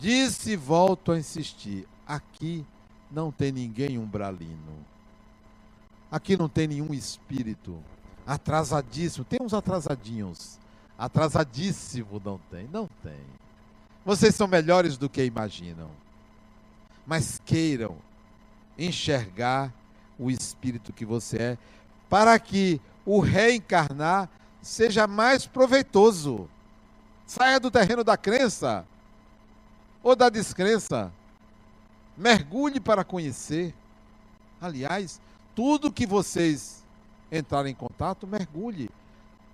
Disse 0.00 0.52
e 0.52 0.56
volto 0.56 1.12
a 1.12 1.18
insistir: 1.18 1.86
aqui 2.06 2.66
não 3.10 3.30
tem 3.30 3.52
ninguém 3.52 3.98
umbralino. 3.98 4.84
Aqui 6.10 6.36
não 6.36 6.48
tem 6.48 6.68
nenhum 6.68 6.92
espírito 6.94 7.82
atrasadíssimo. 8.26 9.24
Tem 9.24 9.40
uns 9.42 9.54
atrasadinhos. 9.54 10.58
Atrasadíssimo 10.98 12.20
não 12.24 12.38
tem. 12.50 12.68
Não 12.72 12.88
tem. 13.02 13.20
Vocês 14.04 14.34
são 14.34 14.46
melhores 14.46 14.96
do 14.96 15.08
que 15.08 15.24
imaginam. 15.24 15.90
Mas 17.06 17.40
queiram 17.44 17.96
enxergar 18.78 19.72
o 20.18 20.30
espírito 20.30 20.92
que 20.92 21.04
você 21.04 21.38
é, 21.38 21.58
para 22.08 22.38
que 22.38 22.80
o 23.04 23.20
reencarnar 23.20 24.28
seja 24.62 25.06
mais 25.06 25.46
proveitoso. 25.46 26.48
Saia 27.26 27.58
do 27.58 27.70
terreno 27.70 28.04
da 28.04 28.16
crença 28.16 28.86
ou 30.02 30.14
da 30.14 30.28
descrença. 30.28 31.12
Mergulhe 32.16 32.80
para 32.80 33.04
conhecer. 33.04 33.74
Aliás, 34.60 35.20
tudo 35.54 35.92
que 35.92 36.06
vocês 36.06 36.84
entrarem 37.30 37.72
em 37.72 37.74
contato, 37.74 38.26
mergulhe. 38.26 38.90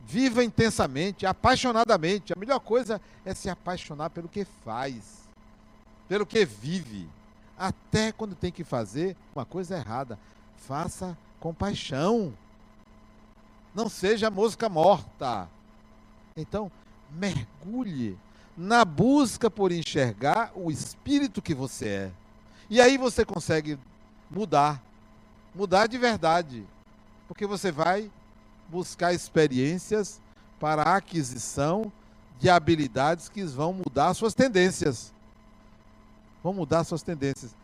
Viva 0.06 0.42
intensamente, 0.42 1.26
apaixonadamente. 1.26 2.32
A 2.32 2.38
melhor 2.38 2.60
coisa 2.60 3.00
é 3.24 3.34
se 3.34 3.48
apaixonar 3.48 4.10
pelo 4.10 4.28
que 4.28 4.44
faz, 4.64 5.28
pelo 6.08 6.26
que 6.26 6.44
vive. 6.44 7.08
Até 7.58 8.10
quando 8.12 8.34
tem 8.34 8.50
que 8.50 8.64
fazer 8.64 9.16
uma 9.34 9.44
coisa 9.44 9.76
errada. 9.76 10.18
Faça 10.56 11.16
com 11.38 11.54
paixão. 11.54 12.32
Não 13.74 13.88
seja 13.88 14.30
mosca 14.30 14.68
morta. 14.68 15.48
Então, 16.36 16.70
mergulhe 17.10 18.18
na 18.56 18.84
busca 18.84 19.50
por 19.50 19.72
enxergar 19.72 20.52
o 20.54 20.70
espírito 20.70 21.40
que 21.40 21.54
você 21.54 21.88
é. 21.88 22.12
E 22.70 22.80
aí 22.80 22.96
você 22.96 23.24
consegue 23.24 23.76
mudar, 24.30 24.80
mudar 25.52 25.88
de 25.88 25.98
verdade, 25.98 26.64
porque 27.26 27.44
você 27.44 27.72
vai 27.72 28.08
buscar 28.68 29.12
experiências 29.12 30.20
para 30.60 30.82
a 30.82 30.96
aquisição 30.96 31.92
de 32.38 32.48
habilidades 32.48 33.28
que 33.28 33.42
vão 33.42 33.72
mudar 33.72 34.14
suas 34.14 34.34
tendências. 34.34 35.12
Vão 36.44 36.54
mudar 36.54 36.84
suas 36.84 37.02
tendências. 37.02 37.56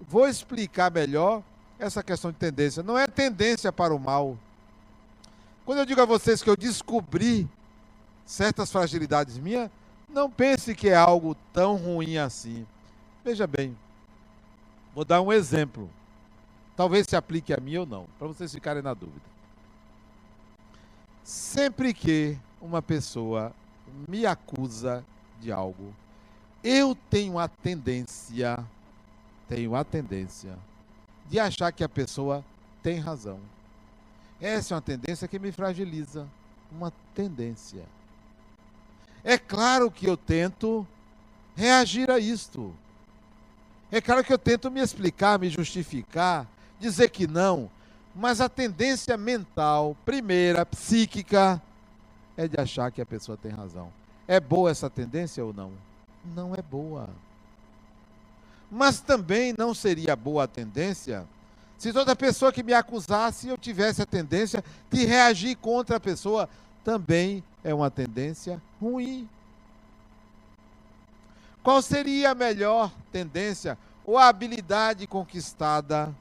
Vou 0.00 0.28
explicar 0.28 0.90
melhor 0.90 1.40
essa 1.78 2.02
questão 2.02 2.32
de 2.32 2.36
tendência. 2.36 2.82
Não 2.82 2.98
é 2.98 3.06
tendência 3.06 3.72
para 3.72 3.94
o 3.94 4.00
mal. 4.00 4.36
Quando 5.64 5.78
eu 5.78 5.86
digo 5.86 6.00
a 6.00 6.04
vocês 6.04 6.42
que 6.42 6.50
eu 6.50 6.56
descobri 6.56 7.48
certas 8.26 8.72
fragilidades 8.72 9.38
minhas, 9.38 9.70
não 10.08 10.28
pense 10.28 10.74
que 10.74 10.88
é 10.88 10.96
algo 10.96 11.36
tão 11.52 11.76
ruim 11.76 12.18
assim. 12.18 12.66
Veja 13.24 13.46
bem, 13.46 13.76
vou 14.94 15.04
dar 15.04 15.20
um 15.20 15.32
exemplo. 15.32 15.88
Talvez 16.76 17.06
se 17.06 17.16
aplique 17.16 17.52
a 17.52 17.60
mim 17.60 17.76
ou 17.76 17.86
não, 17.86 18.06
para 18.18 18.28
vocês 18.28 18.52
ficarem 18.52 18.82
na 18.82 18.94
dúvida. 18.94 19.32
Sempre 21.22 21.92
que 21.92 22.36
uma 22.60 22.82
pessoa 22.82 23.52
me 24.08 24.24
acusa 24.24 25.04
de 25.40 25.52
algo, 25.52 25.94
eu 26.64 26.96
tenho 27.10 27.38
a 27.38 27.48
tendência, 27.48 28.64
tenho 29.48 29.74
a 29.74 29.84
tendência 29.84 30.56
de 31.28 31.38
achar 31.38 31.72
que 31.72 31.84
a 31.84 31.88
pessoa 31.88 32.44
tem 32.82 32.98
razão. 32.98 33.38
Essa 34.40 34.74
é 34.74 34.76
uma 34.76 34.82
tendência 34.82 35.28
que 35.28 35.38
me 35.38 35.52
fragiliza, 35.52 36.28
uma 36.70 36.92
tendência. 37.14 37.84
É 39.22 39.38
claro 39.38 39.90
que 39.90 40.06
eu 40.06 40.16
tento 40.16 40.86
reagir 41.54 42.10
a 42.10 42.18
isto. 42.18 42.74
É 43.92 44.00
claro 44.00 44.24
que 44.24 44.32
eu 44.32 44.38
tento 44.38 44.70
me 44.70 44.80
explicar, 44.80 45.38
me 45.38 45.50
justificar, 45.50 46.48
dizer 46.80 47.10
que 47.10 47.26
não, 47.26 47.70
mas 48.14 48.40
a 48.40 48.48
tendência 48.48 49.16
mental, 49.16 49.94
primeira, 50.04 50.66
psíquica, 50.66 51.62
é 52.36 52.48
de 52.48 52.58
achar 52.58 52.90
que 52.90 53.00
a 53.00 53.06
pessoa 53.06 53.36
tem 53.36 53.52
razão. 53.52 53.92
É 54.26 54.40
boa 54.40 54.70
essa 54.70 54.88
tendência 54.88 55.44
ou 55.44 55.52
não? 55.52 55.72
Não 56.34 56.54
é 56.54 56.62
boa. 56.62 57.10
Mas 58.70 58.98
também 59.00 59.54
não 59.56 59.74
seria 59.74 60.16
boa 60.16 60.44
a 60.44 60.48
tendência 60.48 61.26
se 61.82 61.92
toda 61.92 62.14
pessoa 62.14 62.52
que 62.52 62.62
me 62.62 62.72
acusasse 62.72 63.48
eu 63.48 63.58
tivesse 63.58 64.00
a 64.00 64.06
tendência 64.06 64.62
de 64.88 65.04
reagir 65.04 65.56
contra 65.56 65.96
a 65.96 66.00
pessoa 66.00 66.48
também 66.84 67.42
é 67.64 67.74
uma 67.74 67.90
tendência 67.90 68.62
ruim. 68.80 69.28
Qual 71.62 71.80
seria 71.80 72.30
a 72.30 72.34
melhor 72.34 72.92
tendência 73.10 73.78
ou 74.04 74.18
a 74.18 74.28
habilidade 74.28 75.06
conquistada 75.06 76.14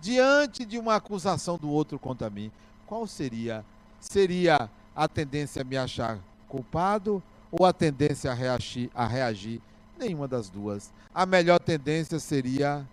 diante 0.00 0.64
de 0.64 0.78
uma 0.78 0.96
acusação 0.96 1.58
do 1.58 1.68
outro 1.68 1.98
contra 1.98 2.30
mim? 2.30 2.50
Qual 2.86 3.06
seria? 3.06 3.64
Seria 4.00 4.70
a 4.94 5.08
tendência 5.08 5.62
a 5.62 5.64
me 5.64 5.76
achar 5.76 6.18
culpado 6.48 7.22
ou 7.50 7.64
a 7.66 7.72
tendência 7.72 8.30
a 8.30 8.34
reagir, 8.34 8.90
a 8.94 9.06
reagir? 9.06 9.60
Nenhuma 9.98 10.26
das 10.26 10.48
duas. 10.48 10.92
A 11.14 11.24
melhor 11.24 11.58
tendência 11.60 12.18
seria 12.18 12.86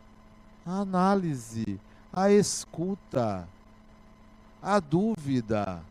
a 0.66 0.80
análise, 0.82 1.80
a 2.14 2.32
escuta, 2.32 3.48
a 4.62 4.80
dúvida 4.80 5.82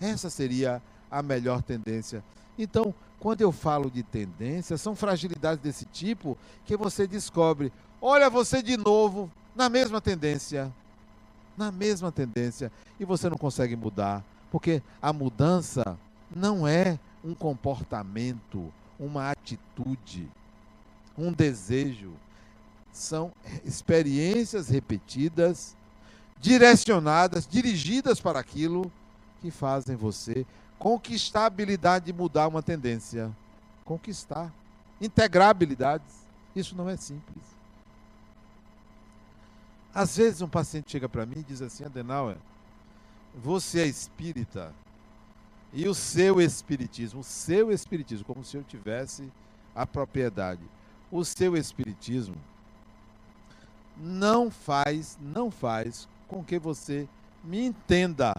essa 0.00 0.30
seria 0.30 0.80
a 1.10 1.22
melhor 1.22 1.62
tendência. 1.62 2.24
Então, 2.58 2.94
quando 3.20 3.42
eu 3.42 3.52
falo 3.52 3.90
de 3.90 4.02
tendência, 4.02 4.78
são 4.78 4.96
fragilidades 4.96 5.62
desse 5.62 5.84
tipo 5.84 6.36
que 6.64 6.74
você 6.74 7.06
descobre. 7.06 7.70
Olha 8.00 8.30
você 8.30 8.62
de 8.62 8.78
novo 8.78 9.30
na 9.54 9.68
mesma 9.68 10.00
tendência. 10.00 10.72
Na 11.54 11.70
mesma 11.70 12.10
tendência. 12.10 12.72
E 12.98 13.04
você 13.04 13.28
não 13.28 13.36
consegue 13.36 13.76
mudar. 13.76 14.24
Porque 14.50 14.82
a 15.02 15.12
mudança 15.12 15.98
não 16.34 16.66
é 16.66 16.98
um 17.22 17.34
comportamento, 17.34 18.72
uma 18.98 19.30
atitude, 19.30 20.26
um 21.16 21.30
desejo. 21.30 22.12
São 22.90 23.30
experiências 23.62 24.70
repetidas, 24.70 25.76
direcionadas, 26.40 27.46
dirigidas 27.46 28.18
para 28.18 28.40
aquilo 28.40 28.90
que 29.42 29.50
fazem 29.50 29.94
você 29.94 30.46
conquistar 30.80 31.42
a 31.42 31.46
habilidade 31.46 32.06
de 32.06 32.12
mudar 32.12 32.48
uma 32.48 32.62
tendência. 32.62 33.30
Conquistar. 33.84 34.50
Integrar 34.98 35.50
habilidades. 35.50 36.26
Isso 36.56 36.74
não 36.74 36.88
é 36.88 36.96
simples. 36.96 37.44
Às 39.94 40.16
vezes 40.16 40.40
um 40.40 40.48
paciente 40.48 40.90
chega 40.90 41.08
para 41.08 41.26
mim 41.26 41.40
e 41.40 41.42
diz 41.42 41.60
assim, 41.60 41.84
Adenauer, 41.84 42.36
você 43.34 43.80
é 43.80 43.86
espírita 43.86 44.72
e 45.72 45.86
o 45.86 45.94
seu 45.94 46.40
espiritismo, 46.40 47.20
o 47.20 47.24
seu 47.24 47.70
espiritismo, 47.70 48.24
como 48.24 48.44
se 48.44 48.56
eu 48.56 48.64
tivesse 48.64 49.30
a 49.74 49.86
propriedade. 49.86 50.62
O 51.12 51.24
seu 51.24 51.56
espiritismo 51.56 52.36
não 53.96 54.50
faz, 54.50 55.18
não 55.20 55.50
faz 55.50 56.08
com 56.26 56.42
que 56.42 56.58
você 56.58 57.06
me 57.44 57.60
entenda. 57.66 58.34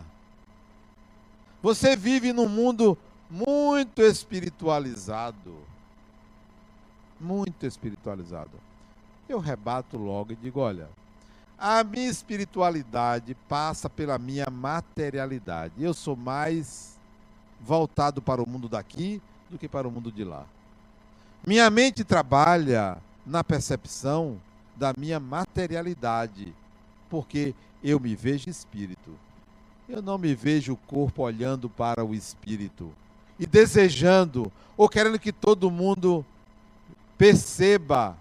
Você 1.61 1.95
vive 1.95 2.33
num 2.33 2.47
mundo 2.47 2.97
muito 3.29 4.01
espiritualizado. 4.01 5.55
Muito 7.19 7.65
espiritualizado. 7.65 8.51
Eu 9.29 9.39
rebato 9.39 9.97
logo 9.97 10.33
e 10.33 10.35
digo: 10.35 10.59
olha, 10.59 10.89
a 11.57 11.83
minha 11.83 12.09
espiritualidade 12.09 13.35
passa 13.47 13.89
pela 13.89 14.17
minha 14.17 14.47
materialidade. 14.49 15.75
Eu 15.77 15.93
sou 15.93 16.15
mais 16.15 16.99
voltado 17.59 18.21
para 18.21 18.41
o 18.41 18.49
mundo 18.49 18.67
daqui 18.67 19.21
do 19.49 19.57
que 19.57 19.67
para 19.67 19.87
o 19.87 19.91
mundo 19.91 20.11
de 20.11 20.23
lá. 20.23 20.45
Minha 21.45 21.69
mente 21.69 22.03
trabalha 22.03 22.97
na 23.25 23.43
percepção 23.43 24.41
da 24.75 24.93
minha 24.97 25.19
materialidade, 25.19 26.53
porque 27.09 27.53
eu 27.83 27.99
me 27.99 28.15
vejo 28.15 28.49
espírito. 28.49 29.15
Eu 29.91 30.01
não 30.01 30.17
me 30.17 30.33
vejo 30.33 30.71
o 30.71 30.77
corpo 30.77 31.21
olhando 31.21 31.69
para 31.69 32.01
o 32.05 32.15
espírito 32.15 32.93
e 33.37 33.45
desejando 33.45 34.49
ou 34.77 34.87
querendo 34.87 35.19
que 35.19 35.33
todo 35.33 35.69
mundo 35.69 36.25
perceba 37.17 38.17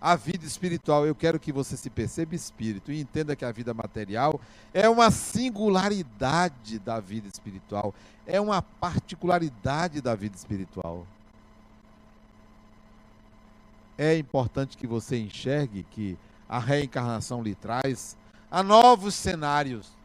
a 0.00 0.14
vida 0.14 0.46
espiritual. 0.46 1.04
Eu 1.04 1.16
quero 1.16 1.40
que 1.40 1.50
você 1.50 1.76
se 1.76 1.90
perceba 1.90 2.32
espírito 2.36 2.92
e 2.92 3.00
entenda 3.00 3.34
que 3.34 3.44
a 3.44 3.50
vida 3.50 3.74
material 3.74 4.40
é 4.72 4.88
uma 4.88 5.10
singularidade 5.10 6.78
da 6.78 7.00
vida 7.00 7.26
espiritual, 7.26 7.92
é 8.24 8.40
uma 8.40 8.62
particularidade 8.62 10.00
da 10.00 10.14
vida 10.14 10.36
espiritual. 10.36 11.04
É 13.98 14.16
importante 14.16 14.76
que 14.76 14.86
você 14.86 15.18
enxergue 15.18 15.84
que 15.90 16.16
a 16.48 16.60
reencarnação 16.60 17.42
lhe 17.42 17.56
traz 17.56 18.16
a 18.48 18.62
novos 18.62 19.16
cenários 19.16 19.97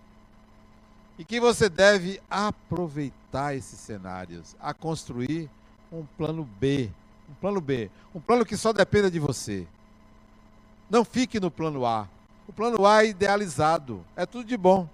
e 1.17 1.23
que 1.23 1.39
você 1.39 1.69
deve 1.69 2.19
aproveitar 2.29 3.55
esses 3.55 3.79
cenários, 3.79 4.55
a 4.59 4.73
construir 4.73 5.49
um 5.91 6.05
plano 6.17 6.47
B, 6.59 6.89
um 7.29 7.33
plano 7.35 7.61
B, 7.61 7.89
um 8.13 8.19
plano 8.19 8.45
que 8.45 8.57
só 8.57 8.73
dependa 8.73 9.09
de 9.11 9.19
você. 9.19 9.67
Não 10.89 11.05
fique 11.05 11.39
no 11.39 11.51
plano 11.51 11.85
A. 11.85 12.07
O 12.47 12.53
plano 12.53 12.85
A 12.85 13.03
é 13.03 13.09
idealizado, 13.09 14.03
é 14.15 14.25
tudo 14.25 14.45
de 14.45 14.57
bom. 14.57 14.87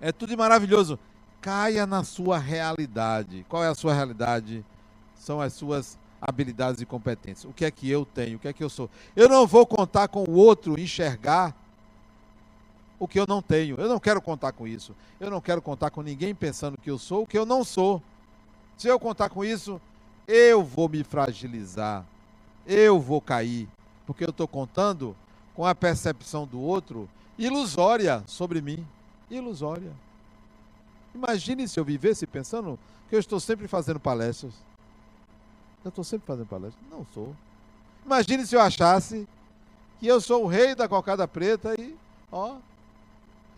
É 0.00 0.10
tudo 0.10 0.30
de 0.30 0.36
maravilhoso. 0.36 0.98
Caia 1.40 1.86
na 1.86 2.04
sua 2.04 2.38
realidade. 2.38 3.44
Qual 3.48 3.62
é 3.62 3.68
a 3.68 3.74
sua 3.74 3.92
realidade? 3.92 4.64
São 5.16 5.40
as 5.40 5.52
suas 5.52 5.98
habilidades 6.20 6.80
e 6.80 6.86
competências. 6.86 7.50
O 7.50 7.52
que 7.52 7.64
é 7.64 7.70
que 7.70 7.90
eu 7.90 8.04
tenho? 8.04 8.36
O 8.36 8.38
que 8.38 8.48
é 8.48 8.52
que 8.52 8.62
eu 8.62 8.70
sou? 8.70 8.88
Eu 9.14 9.28
não 9.28 9.46
vou 9.46 9.66
contar 9.66 10.08
com 10.08 10.24
o 10.24 10.34
outro 10.34 10.78
enxergar 10.78 11.54
o 13.02 13.08
que 13.08 13.18
eu 13.18 13.26
não 13.26 13.42
tenho. 13.42 13.74
Eu 13.80 13.88
não 13.88 13.98
quero 13.98 14.22
contar 14.22 14.52
com 14.52 14.64
isso. 14.64 14.94
Eu 15.18 15.28
não 15.28 15.40
quero 15.40 15.60
contar 15.60 15.90
com 15.90 16.02
ninguém 16.02 16.32
pensando 16.32 16.78
que 16.78 16.88
eu 16.88 16.96
sou 16.96 17.24
o 17.24 17.26
que 17.26 17.36
eu 17.36 17.44
não 17.44 17.64
sou. 17.64 18.00
Se 18.78 18.86
eu 18.86 18.96
contar 18.96 19.28
com 19.28 19.44
isso, 19.44 19.80
eu 20.28 20.62
vou 20.62 20.88
me 20.88 21.02
fragilizar. 21.02 22.06
Eu 22.64 23.00
vou 23.00 23.20
cair. 23.20 23.68
Porque 24.06 24.22
eu 24.22 24.30
estou 24.30 24.46
contando 24.46 25.16
com 25.52 25.66
a 25.66 25.74
percepção 25.74 26.46
do 26.46 26.60
outro 26.60 27.08
ilusória 27.36 28.22
sobre 28.24 28.60
mim. 28.60 28.86
Ilusória. 29.28 29.90
Imagine 31.12 31.66
se 31.66 31.80
eu 31.80 31.84
vivesse 31.84 32.24
pensando 32.24 32.78
que 33.08 33.16
eu 33.16 33.20
estou 33.20 33.40
sempre 33.40 33.66
fazendo 33.66 33.98
palestras. 33.98 34.54
Eu 35.84 35.88
estou 35.88 36.04
sempre 36.04 36.24
fazendo 36.24 36.46
palestras. 36.46 36.84
Não 36.88 37.04
sou. 37.12 37.34
Imagine 38.06 38.46
se 38.46 38.54
eu 38.54 38.60
achasse 38.60 39.26
que 39.98 40.06
eu 40.06 40.20
sou 40.20 40.44
o 40.44 40.46
rei 40.46 40.76
da 40.76 40.88
cocada 40.88 41.26
preta 41.26 41.74
e, 41.76 41.96
ó, 42.30 42.58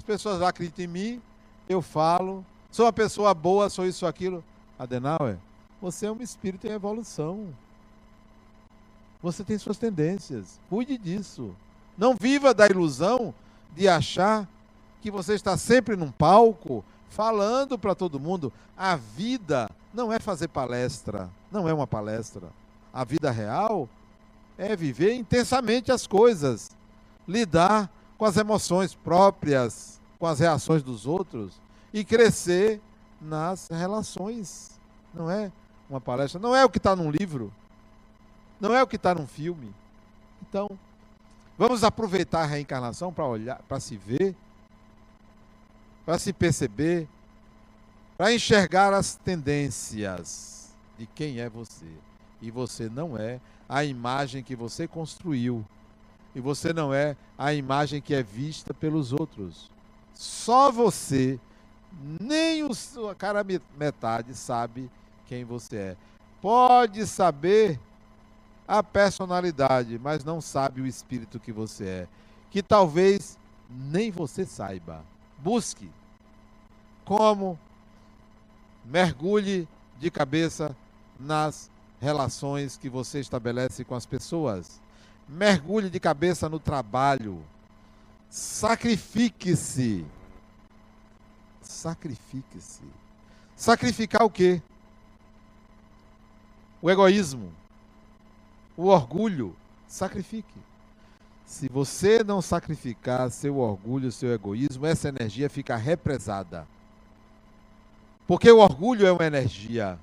as 0.04 0.06
pessoas 0.06 0.42
acreditam 0.42 0.84
em 0.84 0.88
mim, 0.88 1.22
eu 1.66 1.80
falo, 1.80 2.44
sou 2.70 2.84
uma 2.84 2.92
pessoa 2.92 3.32
boa, 3.32 3.70
sou 3.70 3.86
isso, 3.86 4.06
aquilo. 4.06 4.44
Adenauer, 4.78 5.38
você 5.80 6.04
é 6.04 6.12
um 6.12 6.20
espírito 6.20 6.66
em 6.66 6.72
evolução. 6.72 7.48
Você 9.22 9.42
tem 9.42 9.56
suas 9.56 9.78
tendências. 9.78 10.60
Cuide 10.68 10.98
disso. 10.98 11.56
Não 11.96 12.14
viva 12.20 12.52
da 12.52 12.66
ilusão 12.66 13.32
de 13.74 13.88
achar 13.88 14.46
que 15.00 15.10
você 15.10 15.32
está 15.32 15.56
sempre 15.56 15.96
num 15.96 16.10
palco 16.10 16.84
falando 17.08 17.78
para 17.78 17.94
todo 17.94 18.20
mundo. 18.20 18.52
A 18.76 18.96
vida 18.96 19.70
não 19.94 20.12
é 20.12 20.18
fazer 20.18 20.48
palestra, 20.48 21.30
não 21.50 21.66
é 21.66 21.72
uma 21.72 21.86
palestra. 21.86 22.48
A 22.92 23.04
vida 23.04 23.30
real 23.30 23.88
é 24.58 24.76
viver 24.76 25.14
intensamente 25.14 25.90
as 25.90 26.06
coisas, 26.06 26.72
lidar 27.26 27.90
com 28.16 28.24
as 28.24 28.36
emoções 28.36 28.94
próprias, 28.94 30.00
com 30.18 30.26
as 30.26 30.38
reações 30.38 30.82
dos 30.82 31.06
outros 31.06 31.60
e 31.92 32.04
crescer 32.04 32.80
nas 33.20 33.68
relações. 33.68 34.78
Não 35.12 35.30
é 35.30 35.50
uma 35.88 36.00
palestra, 36.00 36.40
não 36.40 36.54
é 36.54 36.64
o 36.64 36.70
que 36.70 36.78
está 36.78 36.96
num 36.96 37.10
livro, 37.10 37.52
não 38.60 38.74
é 38.74 38.82
o 38.82 38.86
que 38.86 38.96
está 38.96 39.14
num 39.14 39.26
filme. 39.26 39.74
Então, 40.42 40.68
vamos 41.56 41.84
aproveitar 41.84 42.42
a 42.42 42.46
reencarnação 42.46 43.12
para 43.12 43.26
olhar, 43.26 43.60
para 43.68 43.80
se 43.80 43.96
ver, 43.96 44.34
para 46.04 46.18
se 46.18 46.32
perceber, 46.32 47.08
para 48.16 48.32
enxergar 48.32 48.92
as 48.92 49.16
tendências 49.16 50.74
de 50.98 51.06
quem 51.06 51.40
é 51.40 51.48
você. 51.48 51.86
E 52.40 52.50
você 52.50 52.88
não 52.88 53.16
é 53.16 53.40
a 53.68 53.84
imagem 53.84 54.42
que 54.42 54.54
você 54.54 54.86
construiu. 54.86 55.64
E 56.34 56.40
você 56.40 56.72
não 56.72 56.92
é 56.92 57.16
a 57.38 57.54
imagem 57.54 58.00
que 58.00 58.14
é 58.14 58.22
vista 58.22 58.74
pelos 58.74 59.12
outros. 59.12 59.70
Só 60.12 60.70
você, 60.70 61.38
nem 62.20 62.64
o 62.64 62.74
sua 62.74 63.14
cara 63.14 63.44
metade 63.76 64.34
sabe 64.34 64.90
quem 65.26 65.44
você 65.44 65.76
é. 65.76 65.96
Pode 66.40 67.06
saber 67.06 67.78
a 68.66 68.82
personalidade, 68.82 69.98
mas 69.98 70.24
não 70.24 70.40
sabe 70.40 70.80
o 70.80 70.86
espírito 70.86 71.38
que 71.38 71.52
você 71.52 71.86
é. 71.86 72.08
Que 72.50 72.62
talvez 72.62 73.38
nem 73.70 74.10
você 74.10 74.44
saiba. 74.44 75.02
Busque 75.38 75.90
como 77.04 77.58
mergulhe 78.84 79.68
de 79.98 80.10
cabeça 80.10 80.76
nas 81.18 81.70
relações 82.00 82.76
que 82.76 82.88
você 82.88 83.20
estabelece 83.20 83.84
com 83.84 83.94
as 83.94 84.06
pessoas. 84.06 84.80
Mergulhe 85.28 85.90
de 85.90 85.98
cabeça 85.98 86.48
no 86.48 86.58
trabalho 86.58 87.44
Sacrifique-se. 88.34 90.04
Sacrifique-se. 91.62 92.82
Sacrificar 93.54 94.24
o 94.24 94.30
quê? 94.30 94.60
O 96.82 96.90
egoísmo, 96.90 97.52
o 98.76 98.86
orgulho. 98.86 99.54
Sacrifique. 99.86 100.58
Se 101.46 101.68
você 101.68 102.24
não 102.24 102.42
sacrificar 102.42 103.30
seu 103.30 103.58
orgulho, 103.58 104.10
seu 104.10 104.34
egoísmo, 104.34 104.84
essa 104.84 105.10
energia 105.10 105.48
fica 105.48 105.76
represada. 105.76 106.66
Porque 108.26 108.50
o 108.50 108.58
orgulho 108.58 109.06
é 109.06 109.12
uma 109.12 109.26
energia, 109.26 109.96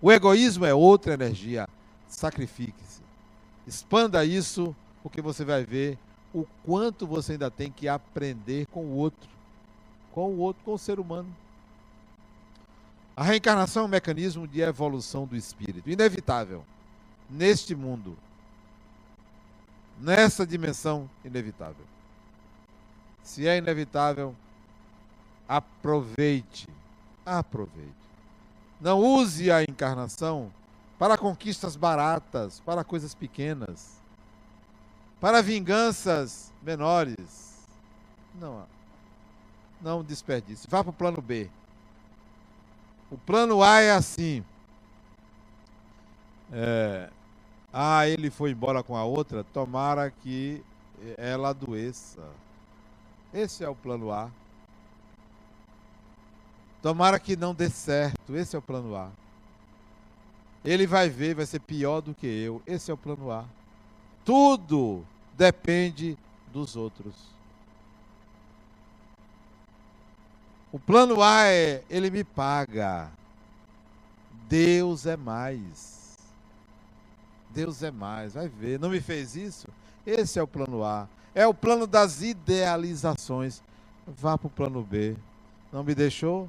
o 0.00 0.12
egoísmo 0.12 0.64
é 0.64 0.72
outra 0.72 1.14
energia. 1.14 1.68
Sacrifique-se. 2.06 2.91
Expanda 3.66 4.24
isso, 4.24 4.74
porque 5.02 5.22
você 5.22 5.44
vai 5.44 5.64
ver 5.64 5.98
o 6.34 6.46
quanto 6.64 7.06
você 7.06 7.32
ainda 7.32 7.50
tem 7.50 7.70
que 7.70 7.88
aprender 7.88 8.66
com 8.66 8.84
o 8.84 8.96
outro, 8.96 9.28
com 10.12 10.30
o 10.30 10.38
outro, 10.38 10.62
com 10.64 10.74
o 10.74 10.78
ser 10.78 10.98
humano. 10.98 11.34
A 13.16 13.22
reencarnação 13.22 13.82
é 13.82 13.86
um 13.86 13.88
mecanismo 13.88 14.48
de 14.48 14.60
evolução 14.60 15.26
do 15.26 15.36
espírito, 15.36 15.90
inevitável, 15.90 16.64
neste 17.28 17.74
mundo, 17.74 18.16
nessa 20.00 20.46
dimensão 20.46 21.08
inevitável. 21.24 21.84
Se 23.22 23.46
é 23.46 23.58
inevitável, 23.58 24.34
aproveite, 25.46 26.68
aproveite. 27.24 27.92
Não 28.80 28.98
use 28.98 29.50
a 29.50 29.62
encarnação 29.62 30.50
para 31.02 31.18
conquistas 31.18 31.74
baratas, 31.74 32.60
para 32.60 32.84
coisas 32.84 33.12
pequenas 33.12 34.00
para 35.20 35.42
vinganças 35.42 36.52
menores. 36.62 37.66
Não, 38.36 38.64
não 39.80 40.04
desperdice. 40.04 40.68
Vá 40.68 40.84
para 40.84 40.90
o 40.90 40.92
plano 40.92 41.20
B. 41.20 41.50
O 43.10 43.18
plano 43.18 43.64
A 43.64 43.80
é 43.80 43.90
assim. 43.90 44.44
É, 46.52 47.10
ah, 47.72 48.06
ele 48.06 48.30
foi 48.30 48.52
embora 48.52 48.80
com 48.80 48.96
a 48.96 49.02
outra, 49.02 49.42
tomara 49.42 50.08
que 50.08 50.64
ela 51.16 51.48
adoeça. 51.48 52.22
Esse 53.34 53.64
é 53.64 53.68
o 53.68 53.74
plano 53.74 54.12
A. 54.12 54.30
Tomara 56.80 57.18
que 57.18 57.34
não 57.34 57.52
dê 57.52 57.68
certo. 57.68 58.36
Esse 58.36 58.54
é 58.54 58.58
o 58.60 58.62
plano 58.62 58.94
A. 58.94 59.10
Ele 60.64 60.86
vai 60.86 61.08
ver, 61.08 61.34
vai 61.34 61.46
ser 61.46 61.60
pior 61.60 62.00
do 62.00 62.14
que 62.14 62.26
eu. 62.26 62.62
Esse 62.66 62.90
é 62.90 62.94
o 62.94 62.96
plano 62.96 63.30
A. 63.30 63.44
Tudo 64.24 65.04
depende 65.36 66.16
dos 66.52 66.76
outros. 66.76 67.14
O 70.70 70.78
plano 70.78 71.22
A 71.22 71.48
é 71.48 71.82
ele 71.90 72.10
me 72.10 72.22
paga. 72.22 73.10
Deus 74.48 75.04
é 75.04 75.16
mais. 75.16 76.16
Deus 77.50 77.82
é 77.82 77.90
mais. 77.90 78.34
Vai 78.34 78.48
ver. 78.48 78.78
Não 78.78 78.88
me 78.88 79.00
fez 79.00 79.34
isso? 79.34 79.66
Esse 80.06 80.38
é 80.38 80.42
o 80.42 80.46
plano 80.46 80.84
A. 80.84 81.08
É 81.34 81.46
o 81.46 81.52
plano 81.52 81.86
das 81.86 82.22
idealizações. 82.22 83.62
Vá 84.06 84.38
para 84.38 84.46
o 84.46 84.50
plano 84.50 84.82
B. 84.82 85.16
Não 85.72 85.82
me 85.82 85.94
deixou? 85.94 86.48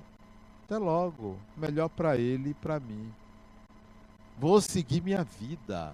Até 0.66 0.78
logo. 0.78 1.38
Melhor 1.57 1.89
para 1.89 2.16
ele 2.16 2.51
e 2.51 2.53
para 2.53 2.80
mim. 2.80 3.11
Vou 4.38 4.60
seguir 4.62 5.02
minha 5.02 5.24
vida. 5.24 5.94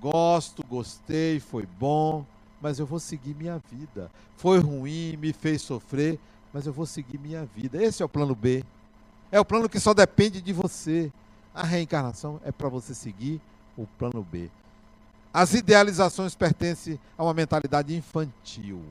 Gosto, 0.00 0.64
gostei, 0.66 1.40
foi 1.40 1.66
bom, 1.66 2.24
mas 2.60 2.78
eu 2.78 2.86
vou 2.86 3.00
seguir 3.00 3.34
minha 3.34 3.60
vida. 3.70 4.10
Foi 4.36 4.58
ruim, 4.58 5.16
me 5.16 5.32
fez 5.32 5.62
sofrer, 5.62 6.18
mas 6.52 6.66
eu 6.66 6.72
vou 6.72 6.86
seguir 6.86 7.18
minha 7.18 7.44
vida. 7.44 7.82
Esse 7.82 8.02
é 8.02 8.06
o 8.06 8.08
plano 8.08 8.34
B. 8.34 8.64
É 9.30 9.40
o 9.40 9.44
plano 9.44 9.68
que 9.68 9.80
só 9.80 9.92
depende 9.92 10.40
de 10.40 10.52
você. 10.52 11.12
A 11.54 11.62
reencarnação 11.64 12.40
é 12.44 12.52
para 12.52 12.68
você 12.68 12.94
seguir 12.94 13.40
o 13.76 13.86
plano 13.98 14.22
B. 14.22 14.48
As 15.32 15.54
idealizações 15.54 16.34
pertencem 16.34 16.98
a 17.16 17.24
uma 17.24 17.34
mentalidade 17.34 17.94
infantil. 17.94 18.82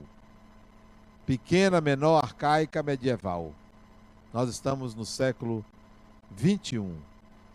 Pequena, 1.25 1.81
menor, 1.81 2.23
arcaica, 2.23 2.83
medieval. 2.83 3.53
Nós 4.33 4.49
estamos 4.49 4.93
no 4.93 5.05
século 5.05 5.65
21. 6.31 6.95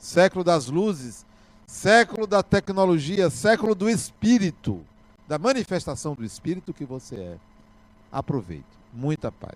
Século 0.03 0.43
das 0.43 0.67
luzes, 0.67 1.25
século 1.65 2.27
da 2.27 2.43
tecnologia, 2.43 3.31
século 3.31 3.73
do 3.73 3.89
espírito, 3.89 4.85
da 5.29 5.39
manifestação 5.39 6.13
do 6.17 6.25
espírito 6.25 6.75
que 6.75 6.85
você 6.85 7.15
é. 7.15 7.37
Aproveite. 8.11 8.65
Muita 8.93 9.31
paz. 9.31 9.55